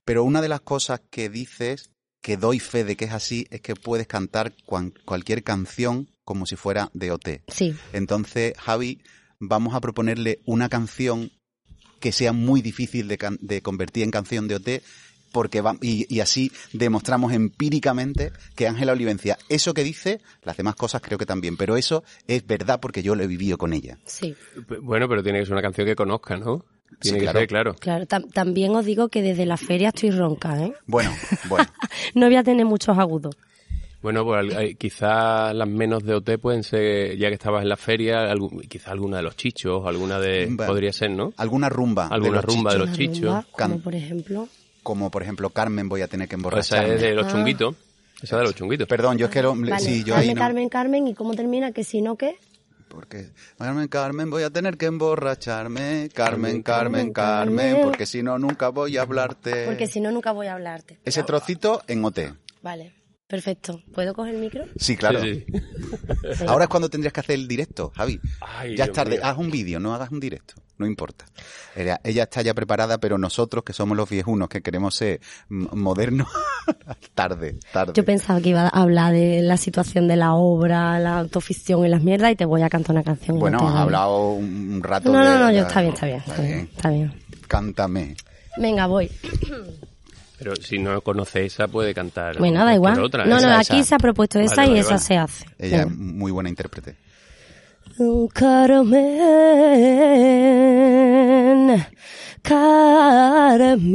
Pero 0.05 0.23
una 0.23 0.41
de 0.43 0.49
las 0.49 0.61
cosas 0.61 1.01
que 1.11 1.29
dices, 1.29 1.91
que 2.25 2.39
doy 2.39 2.59
fe 2.59 2.85
de 2.85 2.97
que 2.97 3.05
es 3.05 3.13
así, 3.13 3.47
es 3.51 3.61
que 3.61 3.75
puedes 3.77 4.07
cantar 4.07 4.55
cuan- 4.65 4.95
cualquier 5.05 5.43
canción 5.43 6.09
como 6.25 6.47
si 6.47 6.57
fuera 6.57 6.91
de 6.95 7.11
OT. 7.13 7.43
Sí. 7.49 7.75
Entonces, 7.93 8.55
Javi, 8.59 9.03
vamos 9.41 9.75
a 9.75 9.81
proponerle 9.83 10.41
una 10.47 10.71
canción 10.71 11.31
que 12.01 12.13
sea 12.13 12.33
muy 12.33 12.63
difícil 12.63 13.09
de, 13.09 13.19
can- 13.19 13.39
de 13.43 13.61
convertir 13.61 14.05
en 14.05 14.11
canción 14.11 14.49
de 14.49 14.55
OT, 14.55 14.69
porque 15.33 15.61
va, 15.61 15.77
y, 15.83 16.07
y 16.09 16.21
así 16.21 16.51
demostramos 16.73 17.33
empíricamente 17.35 18.33
que 18.57 18.69
Ángela 18.69 18.93
Olivencia, 18.93 19.37
eso 19.51 19.75
que 19.75 19.85
dice, 19.85 20.21
las 20.45 20.57
demás 20.57 20.77
cosas 20.77 21.03
creo 21.03 21.19
que 21.19 21.27
también, 21.27 21.57
pero 21.59 21.77
eso 21.77 22.05
es 22.27 22.47
verdad 22.47 22.81
porque 22.81 23.03
yo 23.03 23.15
lo 23.17 23.23
he 23.25 23.27
vivido 23.27 23.59
con 23.59 23.75
ella. 23.75 23.99
Sí, 24.07 24.35
Bueno, 24.81 25.09
pero 25.11 25.23
tiene 25.23 25.41
que 25.41 25.45
ser 25.45 25.53
una 25.53 25.63
canción 25.63 25.87
que 25.87 25.95
conozca, 25.97 26.37
¿no? 26.39 26.65
Tiene 27.01 27.19
Sí, 27.19 27.25
que 27.25 27.31
claro. 27.31 27.39
ser, 27.41 27.49
claro. 27.49 27.75
claro. 27.75 28.05
Tam- 28.07 28.33
también 28.33 28.75
os 28.75 28.85
digo 28.85 29.09
que 29.09 29.23
desde 29.23 29.47
la 29.47 29.57
feria 29.57 29.89
estoy 29.89 30.11
ronca, 30.11 30.63
¿eh? 30.63 30.73
Bueno, 30.87 31.13
bueno, 31.49 31.67
No 32.15 32.27
voy 32.27 32.37
a 32.37 32.43
tener 32.45 32.65
muchos 32.67 32.97
agudos. 32.99 33.35
Bueno, 34.03 34.23
pues 34.25 34.55
eh, 34.59 34.75
quizás 34.75 35.55
las 35.55 35.67
menos 35.69 36.05
de 36.05 36.15
OT 36.15 36.39
pueden 36.39 36.63
ser, 36.63 37.17
ya 37.17 37.29
que 37.29 37.35
estabas 37.35 37.63
en 37.63 37.71
la 37.71 37.77
feria, 37.79 38.31
algún- 38.31 38.61
quizás 38.69 38.89
alguna 38.89 39.17
de 39.19 39.23
los 39.23 39.35
chichos, 39.37 39.83
alguna 39.87 40.19
de... 40.21 40.53
Podría 40.67 40.93
ser, 40.93 41.11
¿no? 41.11 41.33
alguna 41.39 41.69
rumba. 41.71 42.09
de 42.09 42.15
Alguna 42.15 42.37
los 42.37 42.45
rumba 42.45 42.75
de 42.75 42.81
chichos, 42.81 42.89
los 42.91 42.99
chichos. 42.99 43.25
rumba, 43.25 43.47
como 43.53 43.79
por 43.81 43.95
ejemplo. 43.95 44.49
Como 44.83 45.11
por 45.11 45.23
ejemplo 45.23 45.49
Carmen, 45.49 45.89
voy 45.89 46.03
a 46.03 46.09
tener 46.09 46.29
que 46.29 46.35
O 46.35 46.39
esa 46.39 46.43
emborracharme. 46.49 46.95
es 46.97 47.01
de 47.01 47.15
los 47.15 47.27
Ah. 47.27 47.31
chunguitos. 47.33 47.75
Esa 48.23 48.37
de 48.37 48.43
los 48.45 48.55
chunguitos. 48.55 48.87
Perdón, 48.87 49.17
yo 49.17 49.27
es 49.27 49.33
que 49.33 49.43
lo- 49.43 49.55
Vale, 49.57 49.79
sí, 49.81 50.05
yo 50.05 50.15
Carmen, 50.15 50.29
ahí 50.29 50.35
no. 50.35 50.41
Carmen, 50.41 50.69
Carmen, 50.69 51.09
¿y 51.09 51.15
cómo 51.15 51.35
termina? 51.35 51.73
Que 51.73 51.83
si 51.85 52.03
no, 52.03 52.17
¿qué? 52.17 52.37
Porque, 52.95 53.33
Carmen, 53.59 53.89
Carmen, 53.89 54.31
voy 54.31 54.43
a 54.45 54.51
tener 54.51 54.77
que 54.77 54.87
emborracharme. 54.87 56.09
Carmen, 56.15 56.63
Carmen, 56.63 57.13
Carmen, 57.13 57.79
porque 57.83 58.07
si 58.07 58.23
no, 58.23 58.39
nunca 58.39 58.69
voy 58.69 58.97
a 58.97 59.03
hablarte. 59.03 59.67
Porque 59.67 59.87
si 59.87 60.01
no, 60.01 60.11
nunca 60.11 60.33
voy 60.33 60.47
a 60.47 60.55
hablarte. 60.55 61.01
Ese 61.05 61.23
trocito 61.23 61.83
en 61.87 62.05
OT. 62.05 62.21
Vale, 62.63 62.95
perfecto. 63.27 63.83
¿Puedo 63.93 64.15
coger 64.15 64.35
el 64.37 64.41
micro? 64.41 64.65
Sí, 64.77 64.97
claro. 64.97 65.21
Sí, 65.21 65.45
sí. 66.39 66.45
Ahora 66.47 66.65
es 66.65 66.71
cuando 66.71 66.89
tendrías 66.89 67.13
que 67.13 67.21
hacer 67.21 67.35
el 67.35 67.49
directo, 67.49 67.93
Javi. 67.95 68.21
Ay, 68.41 68.77
ya 68.77 68.85
es 68.85 68.93
tarde. 68.93 69.17
mío. 69.17 69.27
Haz 69.27 69.37
un 69.39 69.51
vídeo, 69.51 69.81
no 69.81 69.95
hagas 69.95 70.11
un 70.11 70.21
directo. 70.21 70.55
No 70.77 70.87
importa. 70.87 71.25
Ella, 71.77 72.01
ella 72.03 72.25
está 72.25 72.43
ya 72.43 72.53
preparada, 72.53 72.99
pero 72.99 73.17
nosotros, 73.17 73.63
que 73.65 73.73
somos 73.73 73.97
los 73.97 74.09
viejunos, 74.11 74.49
que 74.49 74.61
queremos 74.61 74.95
ser 74.97 75.21
modernos, 75.49 76.27
tarde, 77.15 77.57
tarde. 77.73 77.93
Yo 77.95 78.05
pensaba 78.05 78.41
que 78.41 78.49
iba 78.49 78.63
a 78.63 78.69
hablar 78.69 79.13
de 79.13 79.41
la 79.43 79.57
situación 79.57 80.09
de 80.09 80.17
la 80.17 80.35
obra, 80.35 80.99
la 80.99 81.19
autoficción 81.21 81.85
y 81.87 81.89
las 81.89 82.03
mierdas 82.03 82.33
y 82.33 82.37
te 82.37 82.45
voy 82.45 82.63
a 82.63 82.69
cantar 82.69 82.97
una 82.97 83.05
canción. 83.05 83.39
bueno, 83.39 83.59
has 83.67 83.75
da. 83.75 83.83
hablado 83.83 84.33
un 84.33 84.81
rato 84.83 85.13
No, 85.13 85.21
de- 85.21 85.25
no, 85.25 85.39
no, 85.45 85.53
yo 85.53 85.61
está 85.63 85.81
bien, 85.81 85.95
está 85.95 86.07
bien, 86.07 86.19
está 86.27 86.43
bien. 86.43 86.71
Está 86.75 86.91
bien. 86.91 87.15
Cántame. 87.47 88.17
Venga, 88.57 88.87
voy. 88.87 89.11
Pero 90.39 90.57
si 90.57 90.79
no 90.79 91.01
conoce 91.01 91.45
esa, 91.47 91.69
puede 91.69 91.95
cantar. 91.95 92.39
Bueno, 92.39 92.59
da 92.65 92.77
cualquier 92.77 92.77
igual. 92.77 93.01
Otra, 93.05 93.25
no, 93.25 93.31
no, 93.31 93.39
Esa, 93.39 93.59
aquí 93.61 93.79
esa. 93.79 93.89
se 93.91 93.95
ha 93.95 93.99
propuesto 93.99 94.39
Vale, 94.39 94.47
esa 94.53 94.65
y 94.67 94.69
vale, 94.71 94.81
esa 94.81 94.91
vale. 94.91 95.01
se 95.03 95.17
hace. 95.17 95.45
Ella 95.59 95.83
es 95.83 95.91
muy 95.97 96.33
buena 96.33 96.49
intérprete. 96.49 96.97
Carmen, 97.97 98.99
Carmen, 102.43 103.95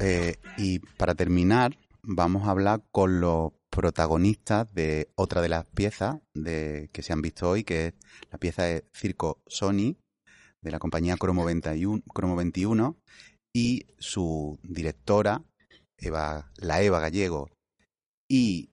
Eh, 0.00 0.36
y 0.56 0.78
para 0.78 1.14
terminar, 1.14 1.76
vamos 2.02 2.46
a 2.46 2.52
hablar 2.52 2.82
con 2.92 3.20
los 3.20 3.52
protagonistas 3.70 4.72
de 4.72 5.10
otra 5.16 5.42
de 5.42 5.48
las 5.48 5.66
piezas 5.66 6.20
de, 6.34 6.88
que 6.92 7.02
se 7.02 7.12
han 7.12 7.20
visto 7.20 7.50
hoy, 7.50 7.64
que 7.64 7.88
es 7.88 7.94
la 8.30 8.38
pieza 8.38 8.62
de 8.62 8.84
Circo 8.94 9.42
Sony, 9.46 9.96
de 10.62 10.70
la 10.70 10.78
compañía 10.78 11.16
Cromo 11.16 11.44
21, 11.44 12.02
Cromo 12.14 12.36
21 12.36 12.96
y 13.52 13.86
su 13.98 14.58
directora, 14.62 15.42
Eva, 15.96 16.52
la 16.56 16.80
Eva 16.80 17.00
Gallego, 17.00 17.50
y 18.30 18.70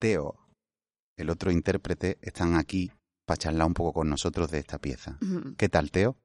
Teo, 0.00 0.48
el 1.16 1.30
otro 1.30 1.52
intérprete, 1.52 2.18
están 2.20 2.56
aquí 2.56 2.90
para 3.26 3.38
charlar 3.38 3.66
un 3.66 3.74
poco 3.74 3.92
con 3.92 4.08
nosotros 4.08 4.50
de 4.50 4.58
esta 4.58 4.78
pieza. 4.78 5.18
¿Qué 5.56 5.68
tal, 5.68 5.90
Teo? 5.90 6.16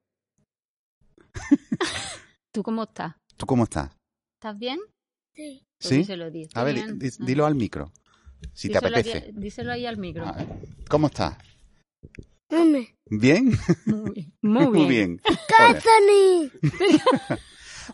¿Tú 2.52 2.62
cómo 2.62 2.82
estás? 2.82 3.14
¿Tú 3.36 3.46
cómo 3.46 3.64
estás? 3.64 3.99
¿Estás 4.40 4.58
bien? 4.58 4.80
Sí. 5.34 5.66
Pues 5.78 5.88
¿Sí? 5.90 5.96
díselo, 5.98 6.24
A 6.54 6.64
ver, 6.64 6.78
Ah. 6.78 6.94
dilo 7.18 7.44
al 7.44 7.54
micro, 7.54 7.92
si 8.54 8.70
te 8.70 8.78
apetece. 8.78 9.32
díselo 9.34 9.70
ahí 9.70 9.84
al 9.84 9.98
micro. 9.98 10.26
A 10.26 10.32
ver, 10.32 10.46
¿Cómo 10.88 11.08
estás? 11.08 11.36
Mame. 12.48 12.96
¿Bien? 13.04 13.52
Muy 13.84 14.10
bien. 14.14 14.32
Muy 14.40 14.86
bien. 14.88 15.20
Sony! 15.84 16.50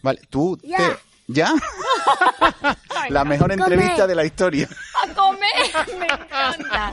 Vale, 0.03 0.21
tú 0.31 0.57
Ya. 0.63 0.77
te... 0.79 0.85
¿Ya? 1.27 1.53
La 3.11 3.25
mejor 3.25 3.51
Come. 3.51 3.65
entrevista 3.65 4.07
de 4.07 4.15
la 4.15 4.25
historia. 4.25 4.69
¡A 5.05 5.13
comer! 5.15 5.99
¡Me 5.99 6.07
encanta! 6.07 6.93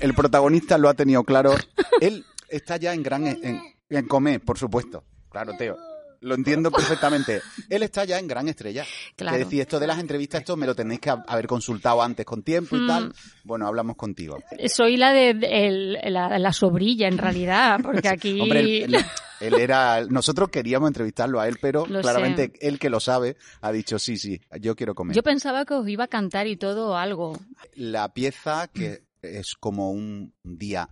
El 0.00 0.14
protagonista 0.14 0.78
lo 0.78 0.88
ha 0.88 0.94
tenido 0.94 1.24
claro. 1.24 1.54
Él 2.00 2.24
está 2.48 2.76
ya 2.76 2.92
en 2.94 3.02
gran... 3.02 3.26
En, 3.26 3.60
en 3.88 4.06
comer, 4.06 4.40
por 4.40 4.58
supuesto. 4.58 5.04
Claro, 5.30 5.52
Teo. 5.56 5.76
Lo 6.20 6.34
entiendo 6.34 6.70
perfectamente. 6.70 7.40
Él 7.68 7.82
está 7.82 8.04
ya 8.04 8.18
en 8.18 8.26
gran 8.26 8.48
estrella. 8.48 8.84
Claro. 9.16 9.36
Es 9.36 9.44
decir, 9.44 9.60
esto 9.60 9.78
de 9.78 9.86
las 9.86 9.98
entrevistas, 9.98 10.40
esto 10.40 10.56
me 10.56 10.66
lo 10.66 10.74
tenéis 10.74 10.98
que 11.00 11.10
haber 11.10 11.46
consultado 11.46 12.02
antes 12.02 12.24
con 12.26 12.42
tiempo 12.42 12.76
y 12.76 12.80
Mm. 12.80 12.86
tal. 12.88 13.14
Bueno, 13.44 13.66
hablamos 13.66 13.96
contigo. 13.96 14.38
Soy 14.66 14.96
la 14.96 15.12
de 15.12 15.34
de- 15.34 15.66
el- 15.68 15.98
la, 16.12 16.38
la 16.38 16.52
sobrilla, 16.52 17.06
en 17.06 17.18
realidad, 17.18 17.78
porque 17.82 18.08
aquí... 18.08 18.40
Hombre, 18.40 18.84
él, 19.40 19.54
era. 19.54 20.04
Nosotros 20.08 20.48
queríamos 20.48 20.88
entrevistarlo 20.88 21.38
a 21.38 21.46
él, 21.48 21.58
pero 21.60 21.86
Lo 21.86 22.00
claramente 22.00 22.46
sé. 22.58 22.66
él 22.66 22.78
que 22.78 22.88
lo 22.90 22.98
sabe 22.98 23.36
ha 23.60 23.70
dicho 23.70 23.98
sí, 23.98 24.16
sí, 24.16 24.40
yo 24.60 24.74
quiero 24.74 24.94
comer. 24.94 25.14
Yo 25.14 25.22
pensaba 25.22 25.64
que 25.66 25.74
os 25.74 25.86
iba 25.86 26.04
a 26.04 26.08
cantar 26.08 26.46
y 26.46 26.56
todo 26.56 26.96
algo. 26.96 27.38
La 27.74 28.08
pieza 28.14 28.68
que 28.72 29.02
es 29.22 29.54
como 29.58 29.90
un 29.90 30.34
día 30.42 30.88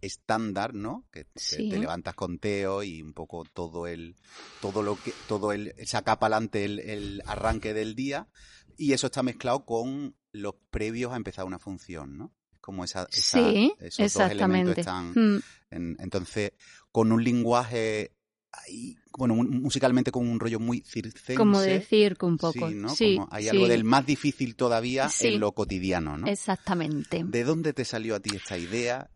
estándar, 0.00 0.74
¿no? 0.74 1.04
Que 1.10 1.24
te- 1.24 1.40
levantas 1.80 2.14
con 2.14 2.38
Teo 2.38 2.82
y 2.82 3.02
un 3.02 3.12
poco 3.12 3.44
todo 3.52 3.86
el, 3.86 4.14
todo 4.60 4.82
lo 4.82 4.96
que, 4.96 5.12
todo 5.26 5.52
el, 5.52 5.74
saca 5.86 6.18
para 6.18 6.36
adelante 6.36 6.64
el, 6.64 6.78
el 6.80 7.22
arranque 7.26 7.74
del 7.74 7.94
día 7.94 8.28
y 8.76 8.92
eso 8.92 9.06
está 9.08 9.22
mezclado 9.22 9.64
con 9.64 10.14
los 10.32 10.54
previos 10.70 11.12
a 11.12 11.16
empezar 11.16 11.44
una 11.46 11.58
función, 11.58 12.16
¿no? 12.16 12.32
Como 12.60 12.84
esa, 12.84 13.08
esa- 13.10 13.38
sí, 13.50 13.74
esos 13.80 13.98
dos 14.12 14.30
elementos 14.32 14.74
están, 14.80 15.12
Mm, 15.16 15.40
en- 15.70 15.96
entonces, 16.00 16.52
con 16.92 17.10
un 17.12 17.24
lenguaje 17.24 18.12
ahí, 18.52 18.96
bueno, 19.16 19.34
musicalmente 19.34 20.10
con 20.10 20.26
un 20.28 20.40
rollo 20.40 20.58
muy 20.60 20.80
circense. 20.80 21.34
Como 21.34 21.60
de 21.60 21.80
circo 21.80 22.26
un 22.26 22.38
poco. 22.38 22.68
Sí, 22.68 22.74
¿no? 22.74 22.88
Sí, 22.88 23.16
Como 23.16 23.28
hay 23.30 23.44
sí. 23.44 23.48
algo 23.50 23.68
del 23.68 23.84
más 23.84 24.06
difícil 24.06 24.56
todavía 24.56 25.08
Sí. 25.08 25.28
en 25.28 25.40
lo 25.40 25.52
cotidiano, 25.52 26.16
¿no? 26.18 26.26
Exactamente. 26.26 27.22
¿De 27.24 27.44
dónde 27.44 27.72
te 27.72 27.84
salió 27.84 28.14
a 28.16 28.20
ti 28.20 28.34
esta 28.34 28.56
idea? 28.58 29.10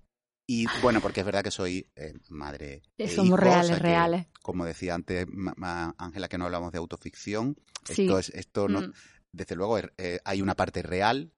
Y 0.47 0.67
bueno, 0.83 1.01
porque 1.01 1.21
es 1.21 1.27
verdad 1.27 1.43
que 1.45 1.51
soy 1.51 1.87
eh, 1.97 2.15
madre. 2.29 2.83
e 2.99 3.09
Somos 3.09 3.27
hijo, 3.27 3.35
o 3.35 3.37
reales, 3.39 3.67
sea 3.69 3.77
que, 3.77 3.83
reales. 3.83 4.27
como 4.43 4.65
decía 4.65 4.95
antes 4.95 5.27
Ángela, 5.99 6.29
que 6.29 6.37
no 6.39 6.45
hablamos 6.47 6.73
de 6.73 6.79
autoficción. 6.79 7.57
Sí. 7.85 8.03
Esto 8.03 8.19
es, 8.19 8.29
esto 8.31 8.69
no, 8.69 8.81
Mm. 8.83 8.93
desde 9.33 9.55
luego, 9.57 9.79
eh, 9.79 10.19
hay 10.25 10.43
una 10.43 10.55
parte 10.55 10.83
real. 10.83 11.33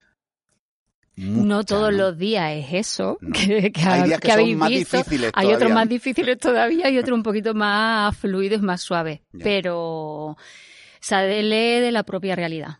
No 1.17 1.63
todos 1.65 1.93
¿no? 1.93 1.99
los 1.99 2.19
días 2.19 2.53
es 2.57 2.73
eso 2.73 3.19
No. 3.21 3.31
que, 3.33 3.71
que 3.73 3.81
Hay 3.83 4.01
ha- 4.01 4.05
días 4.05 4.21
que 4.21 4.27
que 4.27 4.33
son 4.33 4.41
habéis 4.41 4.57
más 4.57 4.69
visto. 4.71 4.97
difíciles 4.97 5.31
Hay 5.35 5.53
otros 5.53 5.71
más 5.73 5.89
difíciles 5.89 6.39
todavía 6.39 6.91
y 6.91 6.99
otros 6.99 7.17
un 7.17 7.23
poquito 7.23 7.55
más 7.55 8.17
fluidos, 8.17 8.63
más 8.63 8.81
suaves. 8.83 9.21
Ya. 9.33 9.45
Pero 9.45 10.37
sale 11.01 11.43
de 11.81 11.93
la 11.93 12.03
propia 12.03 12.35
realidad. 12.35 12.79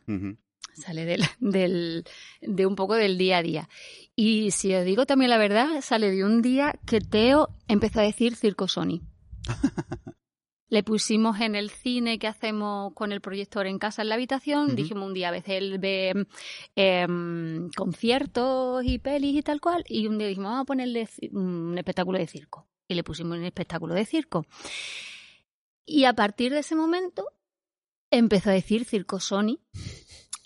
Sale 0.75 1.05
del, 1.05 1.23
del, 1.39 2.05
de 2.43 2.67
un 2.67 2.75
poco 2.75 2.95
del 2.95 3.17
día 3.19 3.39
a 3.39 3.43
día. 3.43 3.69
Y 4.17 4.51
si 4.51 4.75
os 4.75 4.85
digo 4.85 5.07
también 5.07 5.31
la 5.31 5.39
verdad, 5.39 5.69
sale 5.83 6.11
de 6.11 6.25
un 6.25 6.43
día 6.43 6.75
que 6.87 7.01
Teo 7.01 7.49
empezó 7.69 8.01
a 8.01 8.05
decir 8.05 8.35
Circo 8.35 8.67
Sony. 8.67 9.01
Le 10.75 10.83
pusimos 10.83 11.41
en 11.41 11.55
el 11.55 11.71
cine 11.71 12.19
que 12.19 12.27
hacemos 12.27 12.93
con 12.95 13.13
el 13.13 13.21
proyector 13.21 13.69
en 13.69 13.79
casa 13.79 14.03
en 14.03 14.09
la 14.09 14.17
habitación. 14.17 14.75
Dijimos 14.75 15.07
un 15.07 15.15
día, 15.15 15.29
a 15.29 15.31
veces 15.31 15.51
él 15.51 15.79
ve 15.79 16.27
em, 16.75 17.71
conciertos 17.77 18.85
y 18.85 18.99
pelis 18.99 19.37
y 19.37 19.43
tal 19.43 19.61
cual. 19.61 19.85
Y 19.87 20.09
un 20.09 20.19
día 20.19 20.27
dijimos, 20.27 20.51
vamos 20.51 20.63
a 20.63 20.65
ponerle 20.65 21.09
un 21.31 21.79
espectáculo 21.79 22.19
de 22.19 22.27
circo. 22.27 22.67
Y 22.89 22.95
le 22.95 23.05
pusimos 23.05 23.39
un 23.39 23.45
espectáculo 23.45 23.95
de 23.95 24.05
circo. 24.05 24.47
Y 25.87 26.07
a 26.07 26.13
partir 26.13 26.53
de 26.53 26.59
ese 26.59 26.75
momento 26.75 27.25
empezó 28.11 28.51
a 28.51 28.55
decir 28.55 28.85
Circo 28.85 29.21
Sony. 29.21 29.61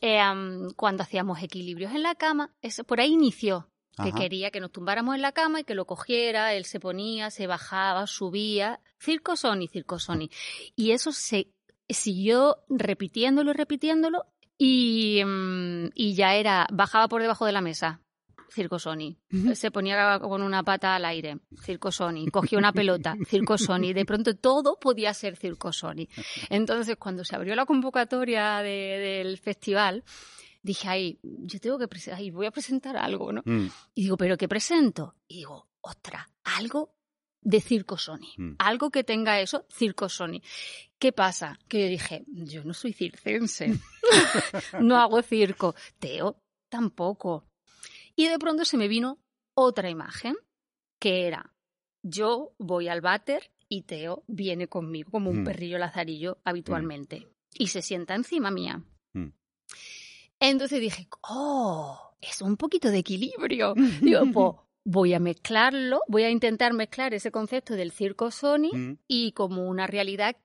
Em, 0.02 0.68
cuando 0.76 1.04
hacíamos 1.04 1.42
equilibrios 1.42 1.94
en 1.94 2.02
la 2.02 2.16
cama, 2.16 2.54
eso 2.60 2.84
por 2.84 3.00
ahí 3.00 3.14
inició 3.14 3.70
que 4.04 4.12
quería 4.18 4.50
que 4.50 4.60
nos 4.60 4.72
tumbáramos 4.72 5.14
en 5.14 5.22
la 5.22 5.32
cama 5.32 5.60
y 5.60 5.64
que 5.64 5.74
lo 5.74 5.86
cogiera, 5.86 6.54
él 6.54 6.64
se 6.64 6.80
ponía, 6.80 7.30
se 7.30 7.46
bajaba, 7.46 8.06
subía, 8.06 8.80
circo 8.98 9.36
Sony, 9.36 9.66
circo 9.70 9.98
Sony. 9.98 10.28
Y 10.76 10.92
eso 10.92 11.12
se 11.12 11.48
siguió 11.88 12.58
repitiéndolo 12.68 13.50
y 13.50 13.54
repitiéndolo 13.54 14.26
y, 14.58 15.22
mm, 15.24 15.90
y 15.94 16.14
ya 16.14 16.34
era, 16.34 16.66
bajaba 16.72 17.08
por 17.08 17.22
debajo 17.22 17.46
de 17.46 17.52
la 17.52 17.60
mesa, 17.60 18.00
circo 18.50 18.78
Sony. 18.78 19.16
Se 19.54 19.70
ponía 19.70 20.18
con 20.20 20.42
una 20.42 20.62
pata 20.64 20.96
al 20.96 21.04
aire, 21.04 21.38
circo 21.62 21.92
Sony. 21.92 22.26
Cogía 22.32 22.58
una 22.58 22.72
pelota, 22.72 23.14
circo 23.28 23.56
Sony. 23.58 23.92
De 23.94 24.04
pronto 24.04 24.34
todo 24.34 24.78
podía 24.80 25.14
ser 25.14 25.36
circo 25.36 25.72
Sony. 25.72 26.08
Entonces, 26.50 26.96
cuando 26.96 27.24
se 27.24 27.36
abrió 27.36 27.54
la 27.54 27.66
convocatoria 27.66 28.58
de- 28.62 28.98
del 29.24 29.38
festival, 29.38 30.02
dije, 30.62 30.88
ay, 30.88 31.18
yo 31.22 31.60
tengo 31.60 31.78
que 31.78 31.88
ay, 32.12 32.30
voy 32.30 32.46
a 32.46 32.50
presentar 32.50 32.96
algo, 32.96 33.32
¿no? 33.32 33.42
Mm. 33.44 33.66
Y 33.94 34.02
digo, 34.02 34.16
¿pero 34.16 34.36
qué 34.36 34.48
presento? 34.48 35.14
Y 35.26 35.38
digo, 35.38 35.68
ostras, 35.80 36.26
algo 36.44 36.94
de 37.40 37.60
Circo 37.60 37.96
Sony. 37.96 38.28
Mm. 38.36 38.54
Algo 38.58 38.90
que 38.90 39.04
tenga 39.04 39.40
eso, 39.40 39.64
Circo 39.70 40.08
Sony. 40.08 40.40
¿Qué 40.98 41.12
pasa? 41.12 41.58
Que 41.68 41.82
yo 41.82 41.88
dije, 41.88 42.24
yo 42.26 42.64
no 42.64 42.74
soy 42.74 42.92
circense. 42.92 43.78
no 44.80 44.96
hago 44.98 45.22
circo. 45.22 45.74
Teo, 45.98 46.42
tampoco. 46.68 47.44
Y 48.16 48.26
de 48.26 48.38
pronto 48.38 48.64
se 48.64 48.76
me 48.76 48.88
vino 48.88 49.18
otra 49.54 49.88
imagen, 49.88 50.36
que 51.00 51.26
era, 51.26 51.52
yo 52.02 52.54
voy 52.58 52.88
al 52.88 53.00
váter 53.00 53.52
y 53.68 53.82
Teo 53.82 54.24
viene 54.26 54.66
conmigo 54.66 55.10
como 55.12 55.30
un 55.30 55.42
Mm. 55.42 55.44
perrillo 55.44 55.78
lazarillo 55.78 56.38
habitualmente. 56.44 57.28
Y 57.54 57.68
se 57.68 57.82
sienta 57.82 58.14
encima 58.14 58.50
mía. 58.50 58.82
Mm. 60.40 60.44
Entonces 60.44 60.80
dije, 60.80 61.08
oh, 61.28 61.98
es 62.20 62.40
un 62.42 62.56
poquito 62.56 62.90
de 62.90 62.98
equilibrio. 62.98 63.74
Digo, 64.02 64.20
pues 64.32 64.52
voy 64.84 65.14
a 65.14 65.18
mezclarlo, 65.20 66.00
voy 66.08 66.22
a 66.24 66.30
intentar 66.30 66.72
mezclar 66.72 67.12
ese 67.14 67.30
concepto 67.30 67.74
del 67.74 67.92
circo 67.92 68.30
Sony 68.30 68.70
Mm. 68.72 68.92
y 69.06 69.32
como 69.32 69.68
una 69.68 69.86
realidad 69.86 70.36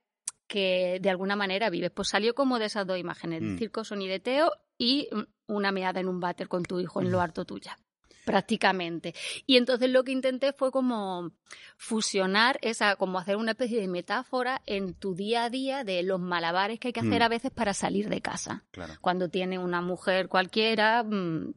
que 0.47 0.99
de 1.01 1.09
alguna 1.09 1.35
manera 1.35 1.69
vives. 1.69 1.91
Pues 1.91 2.09
salió 2.09 2.35
como 2.35 2.59
de 2.59 2.65
esas 2.65 2.85
dos 2.85 2.97
imágenes, 2.97 3.41
Mm. 3.41 3.51
el 3.53 3.57
circo 3.57 3.83
Sony 3.83 4.07
de 4.07 4.19
Teo 4.19 4.51
y 4.77 5.07
mm, 5.11 5.21
una 5.47 5.71
meada 5.71 5.99
en 5.99 6.07
un 6.07 6.19
váter 6.19 6.47
con 6.47 6.63
tu 6.63 6.79
hijo 6.79 7.01
en 7.01 7.11
lo 7.11 7.21
harto 7.21 7.45
tuya. 7.45 7.77
Prácticamente. 8.25 9.13
Y 9.45 9.57
entonces 9.57 9.89
lo 9.89 10.03
que 10.03 10.11
intenté 10.11 10.53
fue 10.53 10.71
como 10.71 11.31
fusionar 11.77 12.57
esa, 12.61 12.95
como 12.95 13.19
hacer 13.19 13.35
una 13.35 13.51
especie 13.51 13.79
de 13.81 13.87
metáfora 13.87 14.61
en 14.65 14.93
tu 14.93 15.15
día 15.15 15.45
a 15.45 15.49
día 15.49 15.83
de 15.83 16.03
los 16.03 16.19
malabares 16.19 16.79
que 16.79 16.89
hay 16.89 16.93
que 16.93 17.01
hacer 17.01 17.19
Mm. 17.19 17.23
a 17.23 17.29
veces 17.29 17.51
para 17.51 17.73
salir 17.73 18.09
de 18.09 18.21
casa 18.21 18.63
Claro. 18.71 18.93
cuando 19.01 19.29
tiene 19.29 19.57
una 19.59 19.81
mujer 19.81 20.27
cualquiera, 20.29 21.03
mm, 21.03 21.53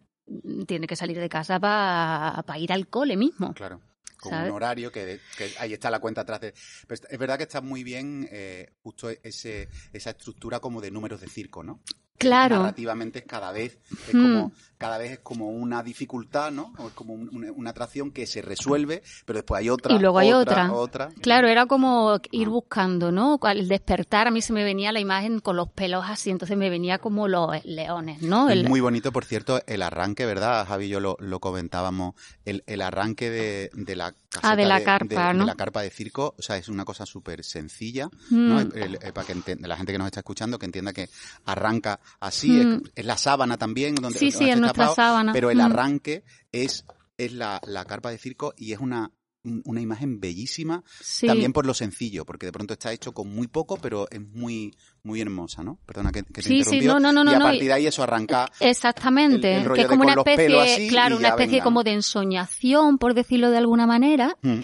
tiene 0.66 0.86
que 0.88 0.96
salir 0.96 1.18
de 1.20 1.28
casa 1.28 1.60
para 1.60 2.58
ir 2.58 2.72
al 2.72 2.88
cole 2.88 3.16
mismo. 3.16 3.54
Claro. 3.54 3.80
con 4.18 4.30
¿sabes? 4.32 4.48
un 4.50 4.56
horario 4.56 4.90
que, 4.90 5.20
que 5.36 5.52
ahí 5.60 5.74
está 5.74 5.90
la 5.90 6.00
cuenta 6.00 6.22
atrás 6.22 6.40
de... 6.40 6.54
pero 6.88 7.00
es 7.08 7.18
verdad 7.18 7.36
que 7.36 7.42
está 7.44 7.60
muy 7.60 7.84
bien 7.84 8.26
eh, 8.32 8.72
justo 8.82 9.10
ese, 9.10 9.68
esa 9.92 10.10
estructura 10.10 10.58
como 10.58 10.80
de 10.80 10.90
números 10.90 11.20
de 11.20 11.28
circo, 11.28 11.62
¿no? 11.62 11.80
Claro. 12.16 12.56
Narrativamente 12.56 13.18
es 13.20 13.24
cada 13.26 13.52
vez 13.52 13.78
es 14.08 14.14
Mm. 14.14 14.50
Cada 14.78 14.98
vez 14.98 15.12
es 15.12 15.18
como 15.20 15.48
una 15.50 15.82
dificultad, 15.82 16.50
¿no? 16.52 16.72
O 16.78 16.88
es 16.88 16.92
como 16.94 17.14
un- 17.14 17.28
una, 17.32 17.52
una 17.52 17.70
atracción 17.70 18.10
que 18.10 18.26
se 18.26 18.42
resuelve, 18.42 19.02
pero 19.24 19.38
después 19.38 19.58
hay 19.60 19.70
otra, 19.70 19.94
Y 19.94 19.98
luego 19.98 20.18
hay 20.18 20.32
otra, 20.32 20.72
otra. 20.72 21.06
otra. 21.06 21.20
Claro, 21.22 21.48
era 21.48 21.66
como 21.66 22.10
Ah. 22.12 22.20
ir 22.30 22.48
buscando, 22.48 23.12
¿no? 23.12 23.38
Al 23.42 23.68
despertar 23.68 24.26
a 24.28 24.30
mí 24.30 24.42
se 24.42 24.52
me 24.52 24.64
venía 24.64 24.92
la 24.92 25.00
imagen 25.00 25.40
con 25.40 25.56
los 25.56 25.68
pelos 25.70 26.04
así, 26.06 26.30
entonces 26.30 26.56
me 26.56 26.70
venía 26.70 26.98
como 26.98 27.28
los 27.28 27.64
leones, 27.64 28.22
¿no? 28.22 28.48
Es 28.48 28.56
El- 28.56 28.68
muy 28.68 28.80
bonito, 28.80 29.12
por 29.12 29.24
cierto, 29.24 29.60
el 29.66 29.82
arranque, 29.82 30.26
¿verdad? 30.26 30.66
Javi 30.66 30.86
y 30.86 30.88
yo 30.88 31.00
lo, 31.00 31.16
lo 31.20 31.40
comentábamos. 31.40 32.14
El, 32.44 32.62
el 32.66 32.82
arranque 32.82 33.30
de, 33.30 33.70
de 33.74 33.96
la 33.96 34.14
Ah, 34.42 34.54
de 34.54 34.66
la 34.66 34.84
carpa, 34.84 35.28
de- 35.28 35.34
¿no? 35.34 35.40
de 35.44 35.46
la 35.46 35.54
carpa 35.54 35.80
de 35.80 35.88
circo, 35.88 36.34
o 36.38 36.42
sea, 36.42 36.58
es 36.58 36.68
una 36.68 36.84
cosa 36.84 37.06
súper 37.06 37.42
sencilla, 37.42 38.10
¿no? 38.30 38.56
Mm. 38.56 38.70
El- 38.74 38.98
el- 39.02 39.12
para 39.14 39.26
que 39.26 39.32
entienda, 39.32 39.66
la 39.66 39.76
gente 39.78 39.92
que 39.92 39.98
nos 39.98 40.06
está 40.06 40.20
escuchando, 40.20 40.58
que 40.58 40.66
entienda 40.66 40.92
que 40.92 41.08
arranca 41.46 42.00
así, 42.20 42.60
es, 42.60 42.66
Mm. 42.66 42.82
es 42.94 43.04
la 43.06 43.16
sábana 43.16 43.56
también, 43.56 43.94
donde 43.94 44.18
Sí, 44.18 44.30
sí, 44.30 44.50
es 44.50 44.60
nuestra 44.66 44.84
tapado, 44.86 44.94
sábana. 44.96 45.32
pero 45.32 45.50
el 45.50 45.58
Mm. 45.58 45.62
arranque 45.62 46.24
es, 46.52 46.84
es 47.18 47.32
la, 47.32 47.60
la 47.66 47.84
carpa 47.84 48.10
de 48.10 48.18
circo 48.18 48.54
y 48.56 48.72
es 48.72 48.78
una 48.80 49.10
un- 49.44 49.62
una 49.64 49.80
imagen 49.80 50.18
bellísima 50.18 50.82
Sí. 51.00 51.24
también 51.28 51.52
por 51.52 51.66
lo 51.66 51.72
sencillo 51.72 52.24
porque 52.26 52.46
de 52.46 52.52
pronto 52.52 52.72
está 52.74 52.92
hecho 52.92 53.12
con 53.14 53.32
muy 53.32 53.46
poco 53.46 53.76
pero 53.76 54.08
es 54.10 54.20
muy 54.20 54.74
muy 55.04 55.20
hermosa 55.20 55.62
no 55.62 55.78
perdona 55.86 56.10
que, 56.10 56.24
que 56.24 56.32
te 56.32 56.42
Sí, 56.42 56.48
sí, 56.48 56.58
interrumpió. 56.78 56.98
no, 56.98 57.12
no, 57.12 57.22
no, 57.22 57.30
y 57.30 57.34
a 57.34 57.38
partir 57.38 57.62
de 57.66 57.72
ahí 57.74 57.86
eso 57.86 58.02
arranca 58.02 58.50
Exactamente, 58.58 59.52
el- 59.52 59.58
el 59.60 59.64
rollo 59.64 59.74
que 59.76 59.80
es 59.82 59.86
de 59.88 59.88
como 59.88 60.02
con 60.02 60.12
una 60.18 60.22
especie, 60.32 60.88
claro, 60.88 61.16
una 61.16 61.28
especie 61.28 61.52
venga, 61.52 61.62
como 61.64 61.84
de 61.84 61.92
ensoñación, 61.92 62.98
por 62.98 63.14
decirlo 63.14 63.50
de 63.52 63.58
alguna 63.58 63.86
manera, 63.86 64.36
Mm. 64.42 64.58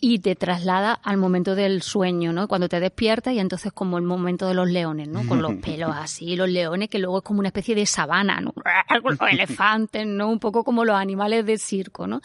Y 0.00 0.20
te 0.20 0.34
traslada 0.34 0.94
al 0.94 1.18
momento 1.18 1.54
del 1.54 1.82
sueño, 1.82 2.32
¿no? 2.32 2.48
Cuando 2.48 2.68
te 2.68 2.80
despiertas 2.80 3.34
y 3.34 3.38
entonces 3.38 3.72
como 3.72 3.98
el 3.98 4.04
momento 4.04 4.48
de 4.48 4.54
los 4.54 4.68
leones, 4.70 5.08
¿no? 5.08 5.26
Con 5.26 5.42
los 5.42 5.52
pelos 5.62 5.90
así, 5.94 6.36
los 6.36 6.48
leones 6.48 6.88
que 6.88 6.98
luego 6.98 7.18
es 7.18 7.24
como 7.24 7.40
una 7.40 7.48
especie 7.48 7.74
de 7.74 7.84
sabana, 7.86 8.40
¿no? 8.40 8.52
Con 8.52 8.64
los 9.20 9.30
elefantes, 9.30 10.06
¿no? 10.06 10.30
Un 10.30 10.38
poco 10.38 10.64
como 10.64 10.84
los 10.84 10.96
animales 10.96 11.44
del 11.44 11.58
circo, 11.58 12.06
¿no? 12.06 12.20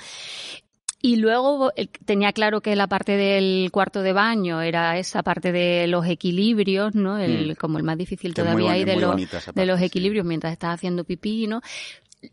Y 1.01 1.17
luego 1.17 1.71
eh, 1.75 1.87
tenía 2.05 2.31
claro 2.31 2.61
que 2.61 2.75
la 2.75 2.87
parte 2.87 3.15
del 3.15 3.69
cuarto 3.71 4.01
de 4.01 4.13
baño 4.13 4.61
era 4.61 4.97
esa 4.97 5.21
parte 5.21 5.51
de 5.51 5.85
los 5.87 6.07
equilibrios, 6.07 6.95
¿no? 6.95 7.19
El, 7.19 7.51
Mm. 7.51 7.55
Como 7.55 7.77
el 7.77 7.83
más 7.83 7.97
difícil 7.97 8.33
Que 8.33 8.41
todavía 8.41 8.71
ahí 8.71 8.85
de 8.85 8.95
los, 8.95 9.15
de 9.53 9.65
los 9.65 9.79
sí. 9.79 9.85
equilibrios 9.85 10.25
mientras 10.25 10.53
estás 10.53 10.73
haciendo 10.73 11.03
pipí, 11.03 11.45
¿no? 11.45 11.61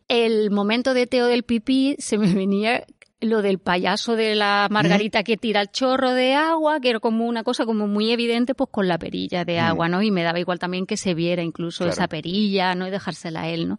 El 0.08 0.50
momento 0.50 0.94
de 0.94 1.06
Teo 1.06 1.26
del 1.26 1.42
pipí 1.42 1.96
se 1.98 2.16
me 2.16 2.32
venía 2.32 2.86
lo 3.22 3.40
del 3.40 3.58
payaso 3.58 4.16
de 4.16 4.34
la 4.34 4.68
Margarita 4.70 5.22
que 5.22 5.36
tira 5.36 5.60
el 5.62 5.70
chorro 5.70 6.12
de 6.12 6.34
agua, 6.34 6.80
que 6.80 6.90
era 6.90 7.00
como 7.00 7.26
una 7.26 7.42
cosa 7.44 7.64
como 7.64 7.86
muy 7.86 8.10
evidente 8.10 8.54
pues 8.54 8.68
con 8.70 8.88
la 8.88 8.98
perilla 8.98 9.44
de 9.44 9.58
Mm. 9.60 9.64
agua, 9.64 9.88
¿no? 9.88 10.02
Y 10.02 10.10
me 10.10 10.22
daba 10.22 10.38
igual 10.40 10.58
también 10.58 10.86
que 10.86 10.96
se 10.96 11.14
viera 11.14 11.42
incluso 11.42 11.84
Claro. 11.84 11.92
esa 11.92 12.08
perilla, 12.08 12.74
¿no? 12.74 12.86
Y 12.86 12.90
dejársela 12.90 13.42
a 13.42 13.48
él, 13.48 13.68
¿no? 13.68 13.78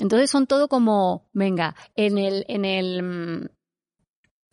Entonces 0.00 0.30
son 0.30 0.46
todo 0.46 0.68
como, 0.68 1.28
venga, 1.32 1.74
en 1.96 2.18
el, 2.18 2.44
en 2.48 2.64
el, 2.64 3.02
mm, 3.02 3.46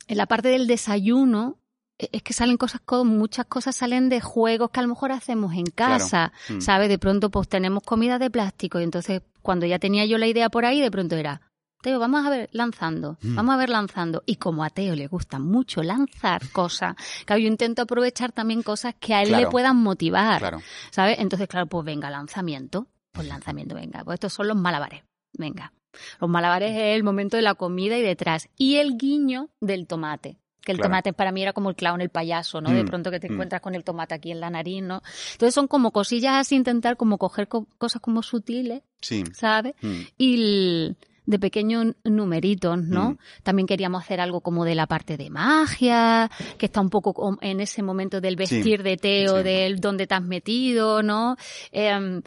en 0.08 0.18
la 0.18 0.26
parte 0.26 0.50
del 0.50 0.68
desayuno, 0.68 1.60
e- 1.98 2.10
es 2.12 2.24
que 2.24 2.34
salen 2.34 2.58
cosas, 2.58 2.82
co- 2.84 3.06
muchas 3.06 3.46
cosas 3.46 3.76
salen 3.76 4.10
de 4.10 4.22
juegos 4.22 4.70
que 4.72 4.80
a 4.80 4.84
lo 4.84 4.90
mejor 4.90 5.12
hacemos 5.12 5.54
en 5.54 5.66
casa, 5.66 6.32
Mm. 6.50 6.62
¿sabes? 6.62 6.90
De 6.90 6.98
pronto 6.98 7.30
pues 7.30 7.48
tenemos 7.48 7.84
comida 7.84 8.20
de 8.20 8.30
plástico 8.30 8.80
y 8.80 8.84
entonces 8.84 9.22
cuando 9.42 9.66
ya 9.66 9.80
tenía 9.80 10.06
yo 10.06 10.18
la 10.18 10.28
idea 10.28 10.50
por 10.50 10.66
ahí, 10.66 10.82
de 10.82 10.92
pronto 10.92 11.16
era, 11.16 11.42
Teo, 11.82 11.98
vamos 12.00 12.26
a 12.26 12.30
ver 12.30 12.50
lanzando, 12.52 13.18
Mm. 13.22 13.36
vamos 13.36 13.56
a 13.56 13.58
ver 13.58 13.70
lanzando. 13.70 14.22
Y 14.26 14.36
como 14.36 14.64
a 14.66 14.70
Teo 14.70 14.96
le 14.96 15.08
gusta 15.08 15.40
mucho 15.40 15.82
lanzar 15.82 16.42
cosas, 16.52 16.96
claro, 17.26 17.42
yo 17.42 17.48
intento 17.48 17.82
aprovechar 17.84 18.32
también 18.34 18.64
cosas 18.64 18.96
que 19.00 19.14
a 19.14 19.22
él 19.22 19.30
Claro. 19.30 19.46
le 19.46 19.52
puedan 19.52 19.78
motivar, 19.78 20.40
claro 20.40 20.62
¿sabes? 20.92 21.18
Entonces, 21.20 21.48
claro, 21.48 21.68
pues 21.68 21.86
venga, 21.86 22.10
lanzamiento, 22.10 22.88
pues 23.14 23.28
lanzamiento, 23.28 23.76
venga, 23.76 24.04
pues 24.04 24.16
estos 24.16 24.34
son 24.34 24.48
los 24.50 24.58
malabares, 24.58 25.04
venga. 25.34 25.72
Los 26.20 26.30
malabares 26.30 26.72
es 26.72 26.96
el 26.96 27.04
momento 27.04 27.38
de 27.38 27.44
la 27.44 27.56
comida 27.56 27.98
y 27.98 28.02
detrás. 28.04 28.48
Y 28.58 28.76
el 28.76 28.96
guiño 28.98 29.50
del 29.60 29.88
tomate. 29.88 30.38
Que 30.62 30.74
el 30.74 30.78
Claro. 30.78 30.90
tomate 30.90 31.14
para 31.14 31.32
mí 31.32 31.42
era 31.42 31.54
como 31.54 31.70
el 31.70 31.76
clown, 31.76 32.00
el 32.02 32.10
payaso, 32.10 32.62
¿no? 32.62 32.72
De 32.72 32.84
Mm, 32.84 32.88
pronto 32.88 33.10
que 33.10 33.20
te 33.20 33.28
mm. 33.30 33.32
encuentras 33.32 33.62
con 33.62 33.74
el 33.74 33.84
tomate 33.84 34.14
aquí 34.14 34.30
en 34.32 34.40
la 34.42 34.50
nariz, 34.52 34.84
¿no? 34.84 35.02
Entonces 35.32 35.54
son 35.56 35.68
como 35.68 35.92
cosillas 35.92 36.34
así, 36.36 36.56
intentar 36.56 36.96
como 36.98 37.18
coger 37.18 37.48
co- 37.48 37.66
cosas 37.80 38.02
como 38.02 38.22
sutiles, 38.22 38.84
sí 39.02 39.24
¿sabes? 39.34 39.74
Y 40.18 40.36
el- 40.36 40.98
de 41.30 41.38
pequeños 41.38 41.96
numeritos, 42.04 42.80
¿no? 42.80 43.12
Mm. 43.12 43.18
También 43.44 43.68
queríamos 43.68 44.02
hacer 44.02 44.20
algo 44.20 44.42
como 44.42 44.66
de 44.66 44.74
la 44.74 44.88
parte 44.88 45.16
de 45.16 45.30
magia, 45.30 46.30
que 46.58 46.66
está 46.66 46.82
un 46.82 46.90
poco 46.90 47.38
en 47.42 47.60
ese 47.60 47.84
momento 47.84 48.20
del 48.20 48.36
vestir 48.36 48.82
de 48.82 48.98
Teo, 48.98 49.38
sí. 49.38 49.44
del 49.44 49.80
dónde 49.80 50.08
te 50.08 50.16
has 50.16 50.24
metido, 50.24 51.04
¿no? 51.04 51.38
Em, 51.72 52.24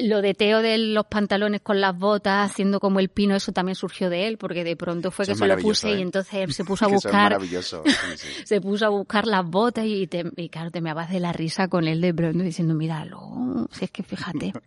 lo 0.00 0.22
de 0.22 0.34
Teo 0.34 0.60
de 0.60 0.76
los 0.76 1.06
pantalones 1.06 1.60
con 1.60 1.80
las 1.80 1.96
botas, 1.96 2.50
haciendo 2.50 2.80
como 2.80 2.98
el 2.98 3.10
pino, 3.10 3.36
eso 3.36 3.52
también 3.52 3.76
surgió 3.76 4.10
de 4.10 4.26
él, 4.26 4.38
porque 4.38 4.64
de 4.64 4.74
pronto 4.74 5.12
fue 5.12 5.22
Eso 5.22 5.32
que 5.32 5.38
se 5.38 5.46
lo 5.46 5.56
puse 5.58 5.92
¿eh? 5.92 5.98
y 5.98 6.02
entonces 6.02 6.34
él 6.34 6.52
se 6.52 6.64
puso 6.64 6.84
a 6.84 6.88
buscar 6.88 7.30
maravilloso 7.30 7.84
sí, 7.86 7.92
sí. 8.16 8.28
se 8.44 8.60
puso 8.60 8.86
a 8.86 8.88
buscar 8.88 9.24
las 9.26 9.46
botas 9.48 9.86
y, 9.86 10.08
te, 10.08 10.24
y 10.36 10.48
claro, 10.48 10.72
te 10.72 10.80
me 10.80 10.90
abas 10.90 11.10
de 11.10 11.20
la 11.20 11.32
risa 11.32 11.68
con 11.68 11.86
él 11.86 12.00
de 12.00 12.12
pronto 12.12 12.42
diciendo, 12.42 12.74
míralo, 12.74 13.68
si 13.70 13.84
es 13.84 13.90
que 13.92 14.02
fíjate. 14.02 14.52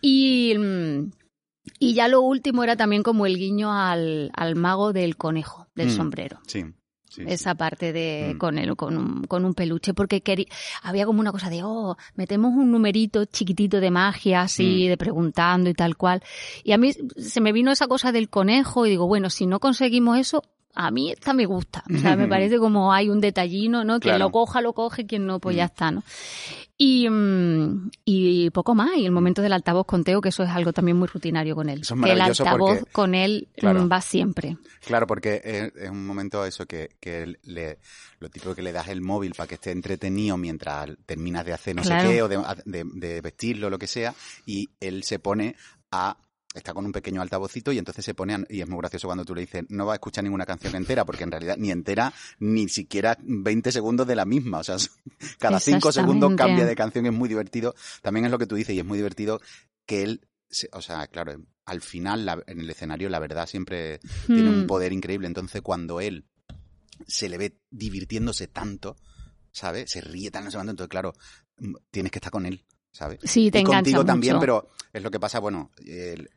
Y, 0.00 0.54
mm, 0.56 1.10
y 1.78 1.94
ya 1.94 2.08
lo 2.08 2.20
último 2.22 2.62
era 2.64 2.76
también 2.76 3.02
como 3.02 3.26
el 3.26 3.36
guiño 3.36 3.72
al, 3.72 4.30
al 4.34 4.56
mago 4.56 4.92
del 4.92 5.16
conejo, 5.16 5.66
del 5.74 5.88
Mm. 5.88 5.96
sombrero. 5.96 6.38
sí, 6.46 6.62
sí, 7.08 7.22
sí. 7.22 7.22
Esa 7.26 7.54
parte 7.54 7.92
de 7.92 8.32
Mm. 8.34 8.38
con 8.38 8.58
el, 8.58 8.76
con 8.76 8.96
un, 8.96 9.24
con 9.24 9.44
un 9.44 9.54
peluche, 9.54 9.94
porque 9.94 10.22
querí- 10.22 10.48
había 10.82 11.06
como 11.06 11.20
una 11.20 11.32
cosa 11.32 11.48
de, 11.50 11.62
oh, 11.64 11.96
metemos 12.14 12.52
un 12.54 12.70
numerito 12.70 13.24
chiquitito 13.24 13.80
de 13.80 13.90
magia, 13.90 14.42
así, 14.42 14.84
Mm. 14.84 14.88
de 14.90 14.96
preguntando 14.98 15.70
y 15.70 15.74
tal 15.74 15.96
cual. 15.96 16.22
Y 16.64 16.72
a 16.72 16.78
mí 16.78 16.92
se 16.92 17.40
me 17.40 17.52
vino 17.52 17.70
esa 17.72 17.86
cosa 17.88 18.12
del 18.12 18.28
conejo 18.28 18.86
y 18.86 18.90
digo, 18.90 19.06
bueno, 19.06 19.30
si 19.30 19.46
no 19.46 19.60
conseguimos 19.60 20.18
eso, 20.18 20.42
a 20.76 20.90
mí 20.90 21.10
esta 21.10 21.32
me 21.32 21.46
gusta. 21.46 21.82
O 21.92 21.98
sea, 21.98 22.14
me 22.16 22.28
parece 22.28 22.58
como 22.58 22.92
hay 22.92 23.08
un 23.08 23.20
detallino, 23.20 23.82
¿no? 23.82 23.98
Quien 23.98 24.12
Claro. 24.16 24.26
lo 24.26 24.30
coja, 24.32 24.60
lo 24.60 24.72
coge, 24.74 25.06
quien 25.06 25.26
no, 25.26 25.40
pues 25.40 25.56
ya 25.56 25.64
está, 25.64 25.90
¿no? 25.90 26.02
Y, 26.78 27.08
mm, 27.08 27.90
y 28.04 28.50
poco 28.50 28.74
más. 28.74 28.90
Y 28.98 29.06
el 29.06 29.10
momento 29.12 29.40
del 29.40 29.52
altavoz 29.54 29.86
con 29.86 30.04
Teo, 30.04 30.20
que 30.20 30.28
eso 30.28 30.42
es 30.42 30.50
algo 30.50 30.72
también 30.74 30.96
muy 30.98 31.08
rutinario 31.08 31.54
con 31.54 31.68
él. 31.70 31.80
Eso 31.80 31.94
es 31.94 32.00
que 32.02 32.10
el 32.10 32.18
maravilloso 32.18 32.44
altavoz 32.44 32.78
porque- 32.80 32.92
con 32.92 33.14
él 33.14 33.48
mm, 33.56 33.60
Claro. 33.60 33.88
va 33.88 34.00
siempre. 34.02 34.56
Claro, 34.84 35.06
porque 35.06 35.40
es, 35.42 35.72
es 35.74 35.90
un 35.90 36.06
momento 36.06 36.44
eso 36.44 36.66
que, 36.66 36.90
que 37.00 37.34
le, 37.44 37.78
lo 38.20 38.28
típico 38.28 38.54
que 38.54 38.62
le 38.62 38.72
das 38.72 38.88
el 38.88 39.00
móvil 39.00 39.32
para 39.34 39.46
que 39.48 39.54
esté 39.54 39.70
entretenido 39.70 40.36
mientras 40.36 40.90
terminas 41.06 41.44
de 41.46 41.54
hacer 41.54 41.74
no 41.74 41.82
Claro. 41.82 42.08
sé 42.08 42.14
qué 42.14 42.22
o 42.22 42.28
de, 42.28 42.38
de, 42.66 42.84
de 42.92 43.20
vestirlo, 43.22 43.70
lo 43.70 43.78
que 43.78 43.86
sea, 43.86 44.14
y 44.44 44.68
él 44.80 45.02
se 45.02 45.18
pone 45.18 45.56
a 45.90 46.16
está 46.56 46.74
con 46.74 46.84
un 46.86 46.92
pequeño 46.92 47.22
altavocito 47.22 47.70
y 47.72 47.78
entonces 47.78 48.04
se 48.04 48.14
pone 48.14 48.34
a- 48.34 48.44
y 48.48 48.60
es 48.60 48.68
muy 48.68 48.78
gracioso 48.78 49.06
cuando 49.06 49.24
tú 49.24 49.34
le 49.34 49.42
dices 49.42 49.64
no 49.68 49.86
va 49.86 49.92
a 49.92 49.96
escuchar 49.96 50.24
ninguna 50.24 50.44
canción 50.46 50.74
entera 50.74 51.04
porque 51.04 51.22
en 51.24 51.30
realidad 51.30 51.56
ni 51.58 51.70
entera 51.70 52.12
ni 52.40 52.68
siquiera 52.68 53.16
20 53.22 53.70
segundos 53.72 54.06
de 54.06 54.16
la 54.16 54.24
misma 54.24 54.58
o 54.58 54.64
sea 54.64 54.76
cada 55.38 55.60
cinco 55.60 55.92
segundos 55.92 56.30
Exactamente. 56.32 56.36
cambia 56.42 56.66
de 56.66 56.74
canción 56.76 57.06
es 57.06 57.12
muy 57.12 57.28
divertido 57.28 57.74
también 58.02 58.24
es 58.26 58.30
lo 58.30 58.38
que 58.38 58.46
tú 58.46 58.56
dices 58.56 58.74
y 58.74 58.78
es 58.80 58.84
muy 58.84 58.98
divertido 58.98 59.40
que 59.84 60.02
él 60.02 60.26
se- 60.50 60.68
o 60.72 60.80
sea 60.82 61.06
claro 61.08 61.40
al 61.66 61.80
final 61.80 62.24
la- 62.24 62.42
en 62.46 62.60
el 62.60 62.70
escenario 62.70 63.08
la 63.08 63.18
verdad 63.18 63.46
siempre 63.46 64.00
tiene 64.26 64.50
un 64.50 64.62
Mm. 64.64 64.66
poder 64.66 64.92
increíble. 64.92 65.26
Entonces, 65.26 65.62
cuando 65.62 66.00
él 66.00 66.24
se 67.08 67.28
le 67.28 67.38
ve 67.38 67.58
divirtiéndose 67.70 68.46
tanto, 68.46 68.96
¿sabes? 69.50 69.90
Se 69.90 70.00
ríe 70.00 70.30
tan, 70.30 70.44
no 70.44 70.50
sé 70.52 70.56
cuánto, 70.58 70.70
entonces, 70.70 70.90
claro, 70.90 71.12
mm, 71.58 71.74
tienes 71.90 72.12
que 72.12 72.18
estar 72.18 72.30
con 72.30 72.46
él, 72.46 72.64
¿sabes? 72.96 73.18
Sí, 73.22 73.50
te 73.50 73.58
y 73.58 73.60
engancha 73.60 73.76
contigo 73.78 74.04
también, 74.04 74.38
pero 74.40 74.70
es 74.92 75.02
lo 75.02 75.10
que 75.10 75.20
pasa, 75.20 75.38
bueno, 75.40 75.70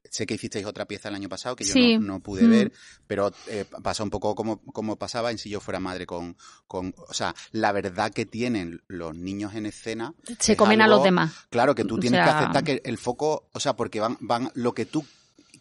sé 0.09 0.25
que 0.25 0.33
hicisteis 0.33 0.65
otra 0.65 0.85
pieza 0.85 1.07
el 1.09 1.15
año 1.15 1.29
pasado 1.29 1.55
que 1.55 1.63
yo 1.63 1.71
Sí. 1.73 1.97
no, 1.97 2.13
no 2.15 2.19
pude 2.19 2.45
Mm. 2.45 2.49
ver, 2.49 2.71
pero 3.07 3.31
eh, 3.47 3.63
pasa 3.81 4.03
un 4.03 4.09
poco 4.09 4.35
como, 4.35 4.61
como 4.73 4.97
pasaba 4.97 5.31
en 5.31 5.37
si 5.37 5.49
yo 5.49 5.59
fuera 5.61 5.79
madre 5.79 6.05
con, 6.05 6.35
con, 6.67 6.93
o 6.97 7.13
sea, 7.13 7.33
la 7.51 7.71
verdad 7.71 8.11
que 8.11 8.25
tienen 8.25 8.81
los 8.87 9.15
niños 9.15 9.55
en 9.55 9.65
escena. 9.65 10.13
Se 10.39 10.51
es 10.53 10.57
comen 10.57 10.81
a 10.81 10.87
los 10.87 11.01
demás. 11.03 11.31
Claro, 11.49 11.73
que 11.75 11.85
tú 11.85 11.95
O 11.95 11.99
tienes 11.99 12.21
que 12.21 12.29
aceptar 12.29 12.63
que 12.63 12.81
el 12.83 12.97
foco, 12.97 13.47
o 13.53 13.59
sea, 13.59 13.75
porque 13.75 13.99
van, 14.01 14.17
van, 14.19 14.51
lo 14.55 14.73
que 14.73 14.85
tú 14.85 15.05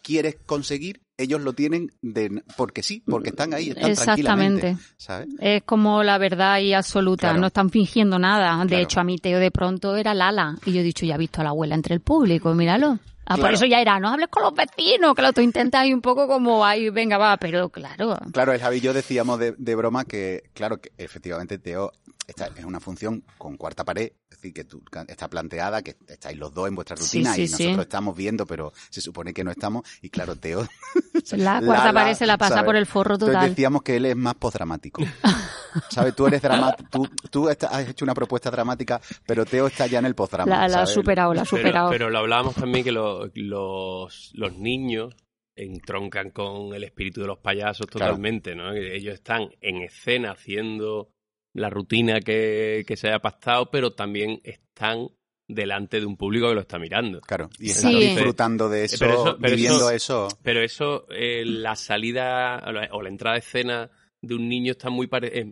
quieres 0.03 0.35
conseguir, 0.45 1.01
ellos 1.19 1.41
lo 1.41 1.53
tienen 1.53 1.91
de, 2.01 2.41
porque 2.57 2.81
sí, 2.81 3.03
porque 3.05 3.29
están 3.29 3.53
ahí, 3.53 3.69
están 3.69 3.93
tranquilamente, 3.93 4.69
Exactamente. 4.69 4.93
¿sabes? 4.97 5.29
Es 5.39 5.63
como 5.63 6.01
la 6.03 6.17
verdad 6.17 6.59
y 6.59 6.73
absoluta, 6.73 7.27
Claro. 7.27 7.41
no 7.41 7.47
están 7.47 7.69
fingiendo 7.69 8.17
nada. 8.17 8.57
De 8.63 8.67
Claro. 8.69 8.83
hecho, 8.83 8.99
a 9.01 9.03
mi 9.03 9.17
Teo 9.17 9.39
de 9.39 9.51
pronto 9.51 9.95
era 9.95 10.13
Lala. 10.13 10.55
Y 10.65 10.71
yo 10.71 10.79
he 10.79 10.83
dicho, 10.83 11.05
ya 11.05 11.15
he 11.15 11.17
visto 11.17 11.41
a 11.41 11.43
la 11.43 11.49
abuela 11.49 11.75
entre 11.75 11.93
el 11.95 12.01
público, 12.01 12.53
míralo. 12.55 12.99
Ah, 13.29 13.35
por 13.35 13.41
Claro. 13.41 13.55
eso 13.55 13.65
ya 13.67 13.79
era, 13.79 13.99
no 13.99 14.09
hables 14.09 14.27
con 14.29 14.41
los 14.43 14.53
vecinos, 14.53 15.13
que 15.15 15.21
lo 15.21 15.31
tú 15.33 15.41
intentas 15.41 15.81
ahí 15.81 15.93
un 15.93 16.01
poco 16.01 16.27
como, 16.27 16.65
ahí, 16.65 16.89
venga, 16.89 17.17
va, 17.17 17.37
pero 17.37 17.69
claro. 17.69 18.17
Claro, 18.33 18.53
el 18.53 18.59
Javi 18.59 18.77
y 18.77 18.81
yo 18.81 18.91
decíamos 18.91 19.37
de, 19.39 19.53
de 19.57 19.75
broma 19.75 20.03
que, 20.03 20.49
claro, 20.53 20.81
que 20.81 20.91
efectivamente 20.97 21.59
Teo 21.59 21.91
esta 22.27 22.47
es 22.55 22.63
una 22.63 22.79
función 22.79 23.23
con 23.39 23.57
cuarta 23.57 23.83
pared, 23.83 24.11
es 24.29 24.37
decir, 24.37 24.53
que 24.53 24.63
tú, 24.63 24.83
está 25.07 25.27
planteada, 25.29 25.81
que 25.81 25.95
estáis 26.07 26.37
los 26.37 26.53
dos 26.53 26.67
en 26.67 26.75
vuestra 26.75 26.95
rutina 26.95 27.33
sí, 27.33 27.41
y 27.43 27.47
sí. 27.47 27.63
nosotros 27.63 27.85
estamos 27.85 28.15
viendo, 28.15 28.45
pero 28.45 28.71
se 28.91 29.01
supone 29.01 29.33
que 29.33 29.43
no 29.43 29.49
estamos. 29.49 29.81
Y 30.03 30.11
claro, 30.11 30.35
Teo 30.35 30.67
La 31.31 31.59
cuarta 31.59 31.91
pared 31.91 32.13
se 32.13 32.27
la 32.27 32.37
pasa 32.37 32.55
¿sabes? 32.55 32.65
por 32.65 32.75
el 32.75 32.85
forro 32.85 33.15
Entonces 33.15 33.35
total. 33.35 33.49
decíamos 33.49 33.81
que 33.81 33.95
él 33.95 34.05
es 34.05 34.15
más 34.15 34.35
postdramático. 34.35 35.01
¿Sabes? 35.89 36.15
Tú 36.15 36.25
eres 36.27 36.41
dramático, 36.41 36.89
tú, 36.89 37.09
tú 37.29 37.49
has 37.49 37.87
hecho 37.87 38.03
una 38.05 38.13
propuesta 38.15 38.49
dramática, 38.49 38.99
pero 39.25 39.45
Teo 39.45 39.67
está 39.67 39.85
ya 39.87 39.99
en 39.99 40.05
el 40.05 40.15
postdrama. 40.15 40.49
La, 40.51 40.67
la 40.67 40.81
ha 40.83 40.85
superado, 40.87 41.33
la 41.33 41.41
ha 41.41 41.45
Pero, 41.45 41.57
superado. 41.57 41.89
pero 41.89 42.09
lo 42.09 42.19
hablábamos 42.19 42.55
también 42.55 42.83
que 42.83 42.91
lo- 42.91 43.18
los, 43.33 44.31
los 44.33 44.57
niños 44.57 45.15
entroncan 45.55 46.31
con 46.31 46.73
el 46.73 46.83
espíritu 46.83 47.21
de 47.21 47.27
los 47.27 47.39
payasos 47.39 47.85
Claro. 47.87 48.07
totalmente, 48.13 48.55
¿no? 48.55 48.73
Ellos 48.73 49.15
están 49.15 49.49
en 49.61 49.81
escena 49.81 50.31
haciendo 50.31 51.09
la 51.53 51.69
rutina 51.69 52.19
que, 52.21 52.83
que 52.87 52.95
se 52.95 53.07
haya 53.09 53.19
pactado, 53.19 53.69
pero 53.71 53.91
también 53.93 54.39
están 54.43 55.09
delante 55.47 55.99
de 55.99 56.05
un 56.05 56.15
público 56.15 56.47
que 56.47 56.53
lo 56.55 56.61
está 56.61 56.77
mirando. 56.79 57.19
Claro, 57.21 57.49
y 57.59 57.69
Sí. 57.69 57.71
están 57.71 57.99
disfrutando 57.99 58.69
de 58.69 58.83
eso, 58.85 58.97
Pero 58.99 59.13
eso- 59.13 59.37
pero 59.41 59.55
viviendo 59.55 59.89
eso- 59.89 60.27
eso. 60.27 60.37
Pero 60.43 60.61
eso, 60.61 61.07
eh, 61.09 61.43
la 61.45 61.75
salida 61.75 62.63
o 62.91 63.01
la, 63.01 63.09
entrada 63.09 63.33
de 63.33 63.39
escena 63.39 63.89
de 64.21 64.35
un 64.35 64.47
niño 64.47 64.71
está 64.73 64.89
muy 64.89 65.07
parecida. 65.07 65.51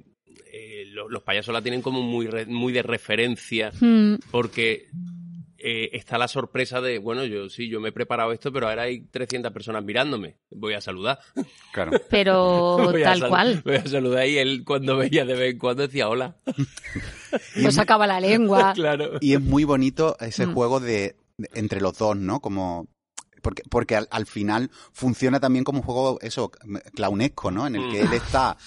los 1.09 1.21
payasos 1.23 1.53
la 1.53 1.61
tienen 1.61 1.81
como 1.81 2.01
muy, 2.01 2.25
re- 2.27 2.45
muy 2.47 2.73
de 2.73 2.81
referencia 2.81 3.71
Hmm, 3.79 4.15
porque 4.31 4.87
eh, 5.59 5.89
está 5.93 6.17
la 6.17 6.27
sorpresa 6.27 6.81
de, 6.81 6.99
bueno, 6.99 7.23
yo 7.25 7.49
sí, 7.49 7.69
yo 7.69 7.79
me 7.79 7.89
he 7.89 7.91
preparado 7.91 8.31
esto, 8.31 8.51
pero 8.51 8.67
ahora 8.69 8.83
hay 8.83 9.01
300 9.01 9.51
personas 9.51 9.83
mirándome. 9.83 10.37
Voy 10.51 10.73
a 10.73 10.81
saludar. 10.81 11.19
Claro. 11.73 11.91
pero 12.09 12.77
tal 13.03 13.19
sal- 13.19 13.29
cual. 13.29 13.61
Voy 13.63 13.75
a 13.75 13.85
saludar 13.87 14.27
y 14.27 14.37
él 14.39 14.63
cuando 14.65 14.97
veía 14.97 15.25
de 15.25 15.35
vez 15.35 15.51
en 15.53 15.59
cuando 15.59 15.83
decía 15.83 16.09
hola. 16.09 16.35
No 17.55 17.71
sacaba 17.71 18.07
la 18.07 18.19
lengua. 18.19 18.73
claro. 18.73 19.17
Y 19.21 19.33
es 19.33 19.41
muy 19.41 19.63
bonito 19.63 20.17
ese 20.19 20.47
Mm. 20.47 20.53
juego 20.53 20.79
de, 20.79 21.15
de- 21.37 21.49
entre 21.53 21.81
los 21.81 21.97
dos, 21.97 22.15
¿no? 22.17 22.39
Como 22.39 22.87
porque, 23.43 23.61
porque 23.69 23.95
al, 23.95 24.07
al 24.11 24.25
final 24.25 24.71
funciona 24.91 25.39
también 25.39 25.63
como 25.63 25.79
un 25.79 25.85
juego 25.85 26.17
eso 26.21 26.51
clownesco, 26.95 27.51
¿no? 27.51 27.67
En 27.67 27.75
el 27.75 27.91
que 27.91 28.03
Mm. 28.03 28.07
él 28.07 28.13
está 28.13 28.57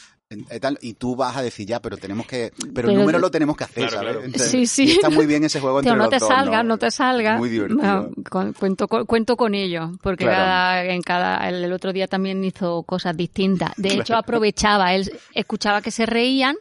y 0.80 0.94
tú 0.94 1.16
vas 1.16 1.36
a 1.36 1.42
decir 1.42 1.66
ya, 1.66 1.80
pero 1.80 1.96
tenemos 1.96 2.24
que, 2.26 2.52
pero, 2.56 2.72
Pero- 2.72 2.90
el 2.90 2.98
número 2.98 3.18
lo 3.18 3.30
tenemos 3.32 3.56
que 3.56 3.64
hacer, 3.64 3.88
Claro, 3.88 3.90
¿sabes? 3.96 4.10
claro. 4.12 4.24
Entonces, 4.24 4.50
Sí, 4.50 4.66
sí. 4.66 4.92
está 4.92 5.10
muy 5.10 5.26
bien 5.26 5.42
ese 5.42 5.58
juego 5.60 5.80
entre 5.80 5.92
no 5.92 6.04
los 6.04 6.10
te 6.10 6.18
dos, 6.20 6.28
salga, 6.28 6.62
¿no? 6.62 6.68
no 6.68 6.78
te 6.78 6.90
salga. 6.92 7.36
Muy 7.36 7.48
divertido. 7.48 7.82
No, 7.82 8.10
con- 8.30 8.52
cuento, 8.52 8.86
con- 8.86 9.06
cuento 9.06 9.36
con 9.36 9.54
ello, 9.56 9.90
porque 10.02 10.24
Claro. 10.24 10.38
cada, 10.38 10.84
en 10.84 11.02
cada, 11.02 11.48
el, 11.48 11.64
el 11.64 11.72
otro 11.72 11.92
día 11.92 12.06
también 12.06 12.44
hizo 12.44 12.84
cosas 12.84 13.16
distintas. 13.16 13.72
De 13.76 13.94
hecho, 13.94 14.14
aprovechaba, 14.16 14.94
él 14.94 15.10
escuchaba 15.34 15.82
que 15.82 15.90
se 15.90 16.06
reían 16.06 16.56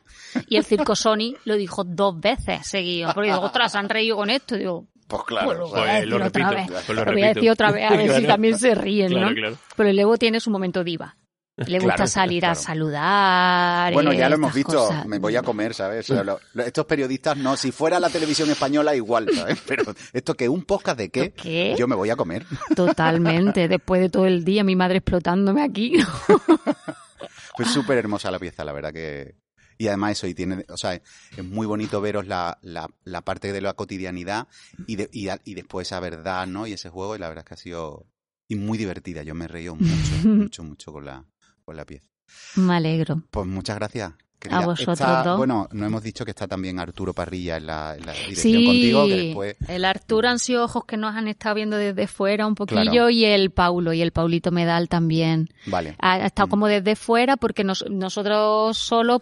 y 0.47 0.57
el 0.57 0.63
circo 0.63 0.95
Sony 0.95 1.35
lo 1.45 1.55
dijo 1.55 1.83
dos 1.83 2.19
veces 2.19 2.65
seguido. 2.65 3.11
Porque 3.13 3.29
digo, 3.29 3.41
ostras, 3.41 3.75
han 3.75 3.87
reído 3.87 4.15
con 4.15 4.31
esto. 4.31 4.55
Y 4.55 4.59
digo, 4.59 4.85
Pues 5.07 5.23
claro. 5.27 5.45
pues 5.47 5.57
lo 5.59 5.69
Pues 5.69 5.85
decir 5.85 6.07
lo 6.07 6.15
otra 6.15 6.25
repito, 6.27 6.49
vez. 6.49 6.83
pues 6.85 6.89
lo 6.89 6.93
voy 6.95 7.01
a 7.01 7.05
repito. 7.05 7.27
decir 7.35 7.51
otra 7.51 7.71
vez, 7.71 7.91
a 7.91 7.95
ver 7.95 8.15
si 8.21 8.25
también 8.27 8.57
se 8.57 8.73
ríen, 8.75 9.09
Claro, 9.09 9.29
¿no? 9.29 9.35
claro. 9.35 9.57
Pero 9.75 9.89
el 9.89 9.99
Evo 9.99 10.17
tiene 10.17 10.39
su 10.39 10.49
momento 10.49 10.83
diva. 10.83 11.15
Le 11.67 11.79
gusta 11.79 11.95
Claro, 11.95 12.07
salir 12.07 12.45
a 12.45 12.55
saludar. 12.55 13.93
Bueno, 13.93 14.13
ya 14.13 14.29
lo 14.29 14.35
hemos 14.35 14.53
visto, 14.53 14.73
cosas. 14.87 15.05
me 15.05 15.19
voy 15.19 15.35
a 15.35 15.41
comer, 15.43 15.73
¿sabes? 15.73 16.09
O 16.09 16.13
sea, 16.13 16.23
lo- 16.23 16.39
lo- 16.53 16.63
estos 16.63 16.85
periodistas 16.85 17.37
no, 17.37 17.55
si 17.57 17.71
fuera 17.71 17.99
la 17.99 18.09
televisión 18.09 18.49
española 18.49 18.95
igual, 18.95 19.27
¿sabes? 19.33 19.59
Pero 19.67 19.83
esto 20.13 20.33
que 20.35 20.47
un 20.49 20.63
podcast 20.63 20.97
de 20.97 21.09
qué, 21.09 21.31
¿Qué? 21.31 21.75
yo 21.77 21.87
me 21.87 21.95
voy 21.95 22.09
a 22.09 22.15
comer. 22.15 22.45
Totalmente. 22.75 23.67
Después 23.69 24.01
de 24.01 24.09
todo 24.09 24.25
el 24.25 24.43
día, 24.45 24.63
mi 24.63 24.75
madre 24.75 24.97
explotándome 24.97 25.63
aquí. 25.63 25.93
Pues 27.55 27.69
súper 27.73 27.97
hermosa 27.97 28.31
la 28.31 28.39
pieza, 28.39 28.63
la 28.63 28.71
verdad 28.73 28.93
que... 28.93 29.35
Y 29.81 29.87
además 29.87 30.11
eso, 30.11 30.27
y 30.27 30.33
tiene, 30.33 30.65
o 30.67 30.75
sea, 30.75 30.93
es 30.95 31.43
muy 31.43 31.65
bonito 31.65 32.01
veros 32.01 32.27
la, 32.27 32.57
la, 32.61 32.89
la 33.05 33.21
parte 33.21 33.53
de 33.53 33.61
la 33.61 33.73
cotidianidad 33.75 34.49
y, 34.87 34.97
de- 34.97 35.09
y, 35.13 35.29
a- 35.29 35.39
y 35.45 35.53
después 35.53 35.87
esa 35.87 36.01
verdad, 36.01 36.47
¿no? 36.47 36.67
Y 36.67 36.73
ese 36.73 36.89
juego, 36.89 37.15
y 37.15 37.19
la 37.19 37.29
verdad 37.29 37.45
es 37.45 37.47
que 37.47 37.53
ha 37.53 37.57
sido 37.57 38.05
y 38.49 38.55
muy 38.55 38.77
divertida. 38.77 39.23
Yo 39.23 39.35
me 39.35 39.45
he 39.45 39.47
reído 39.47 39.75
mucho, 39.75 40.27
mucho, 40.27 40.63
mucho 40.65 40.91
con 40.91 41.05
la, 41.05 41.23
con 41.69 41.77
la 41.77 41.85
pieza. 41.85 42.05
Me 42.55 42.75
alegro. 42.75 43.21
Pues 43.31 43.45
muchas 43.47 43.75
gracias. 43.77 44.13
querida. 44.39 44.59
A 44.59 44.65
vosotros 44.67 44.97
Está- 45.01 45.23
dos. 45.23 45.37
Bueno, 45.37 45.67
no 45.73 45.85
hemos 45.85 46.01
dicho 46.01 46.23
que 46.23 46.31
está 46.31 46.47
también 46.47 46.79
Arturo 46.79 47.13
Parrilla 47.13 47.57
en 47.57 47.65
la, 47.65 47.95
en 47.97 48.05
la 48.05 48.13
dirección 48.13 48.53
Sí, 48.53 48.65
contigo, 48.65 49.05
que 49.05 49.15
después... 49.17 49.55
el 49.67 49.83
Arturo 49.83 50.29
Ansiojos 50.29 50.85
que 50.85 50.95
nos 50.95 51.13
han 51.13 51.27
estado 51.27 51.55
viendo 51.55 51.75
desde 51.75 52.07
fuera 52.07 52.47
un 52.47 52.55
poquillo 52.55 52.81
Claro. 52.83 53.09
y 53.09 53.25
el 53.25 53.51
Paulo 53.51 53.91
y 53.91 54.01
el 54.01 54.13
Paulito 54.13 54.51
Medal 54.51 54.87
también. 54.87 55.49
Vale. 55.65 55.95
Ha 55.99 56.25
estado 56.25 56.47
Mm. 56.47 56.51
como 56.51 56.67
desde 56.67 56.95
fuera 56.95 57.35
porque 57.35 57.65
nos- 57.65 57.83
nosotros 57.89 58.77
solo, 58.77 59.19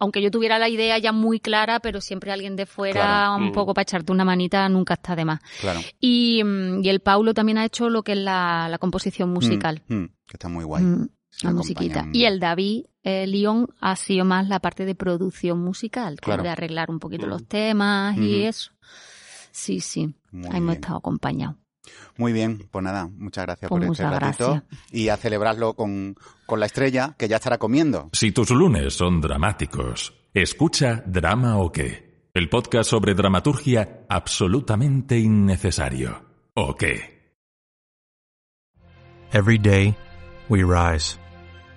aunque 0.00 0.20
yo 0.20 0.30
tuviera 0.32 0.58
la 0.58 0.68
idea 0.68 0.98
ya 0.98 1.12
muy 1.12 1.38
clara, 1.38 1.78
pero 1.78 2.00
siempre 2.00 2.32
alguien 2.32 2.56
de 2.56 2.66
fuera 2.66 3.00
Claro. 3.02 3.36
un 3.36 3.50
Mm. 3.50 3.52
poco 3.52 3.72
para 3.72 3.82
echarte 3.84 4.10
una 4.10 4.24
manita 4.24 4.68
nunca 4.68 4.94
está 4.94 5.14
de 5.14 5.24
más. 5.26 5.38
Claro. 5.60 5.78
Y, 6.00 6.42
mm, 6.44 6.82
y 6.84 6.88
el 6.88 6.98
Paulo 6.98 7.34
también 7.34 7.58
ha 7.58 7.64
hecho 7.64 7.88
lo 7.88 8.02
que 8.02 8.12
es 8.12 8.18
la, 8.18 8.66
la 8.68 8.78
composición 8.78 9.30
musical. 9.30 9.82
Mm, 9.86 9.94
mm, 9.94 10.06
que 10.26 10.32
está 10.34 10.48
muy 10.48 10.64
guay. 10.64 10.82
Mm, 11.42 11.46
la 11.46 11.52
musiquita. 11.52 12.06
Y 12.12 12.24
el 12.24 12.40
David 12.40 12.84
eh, 13.02 13.26
León 13.26 13.68
ha 13.80 13.94
sido 13.96 14.24
más 14.24 14.48
la 14.48 14.58
parte 14.60 14.84
de 14.84 14.94
producción 14.94 15.60
musical, 15.60 16.18
Claro. 16.20 16.42
de 16.42 16.48
arreglar 16.48 16.90
un 16.90 16.98
poquito 16.98 17.26
Mm. 17.26 17.30
los 17.30 17.46
temas 17.46 18.16
y 18.18 18.42
eso. 18.44 18.72
Sí, 19.52 19.80
sí, 19.80 20.14
Muy 20.32 20.46
ahí 20.50 20.56
hemos 20.58 20.74
estado 20.76 20.96
acompañados. 20.98 21.56
Muy 22.18 22.32
bien, 22.32 22.66
pues 22.70 22.82
nada, 22.82 23.06
muchas 23.06 23.44
gracias 23.46 23.68
Pues 23.68 23.78
por 23.84 23.92
este 23.92 24.04
muchas 24.04 24.20
ratito 24.20 24.50
gracias. 24.50 24.92
y 24.92 25.08
a 25.08 25.16
celebrarlo 25.16 25.74
con, 25.74 26.16
con 26.46 26.58
la 26.58 26.66
estrella 26.66 27.14
que 27.16 27.28
ya 27.28 27.36
estará 27.36 27.58
comiendo. 27.58 28.10
Si 28.12 28.32
tus 28.32 28.50
lunes 28.50 28.94
son 28.94 29.20
dramáticos, 29.20 30.12
escucha 30.34 31.04
Drama 31.06 31.58
o 31.58 31.70
qué, 31.70 32.28
el 32.34 32.48
podcast 32.48 32.90
sobre 32.90 33.14
dramaturgia 33.14 34.04
absolutamente 34.08 35.16
innecesario. 35.18 36.24
¿O 36.54 36.74
qué? 36.74 37.34
Every 39.32 39.58
day, 39.58 39.94
we 40.48 40.64
rise, 40.64 41.18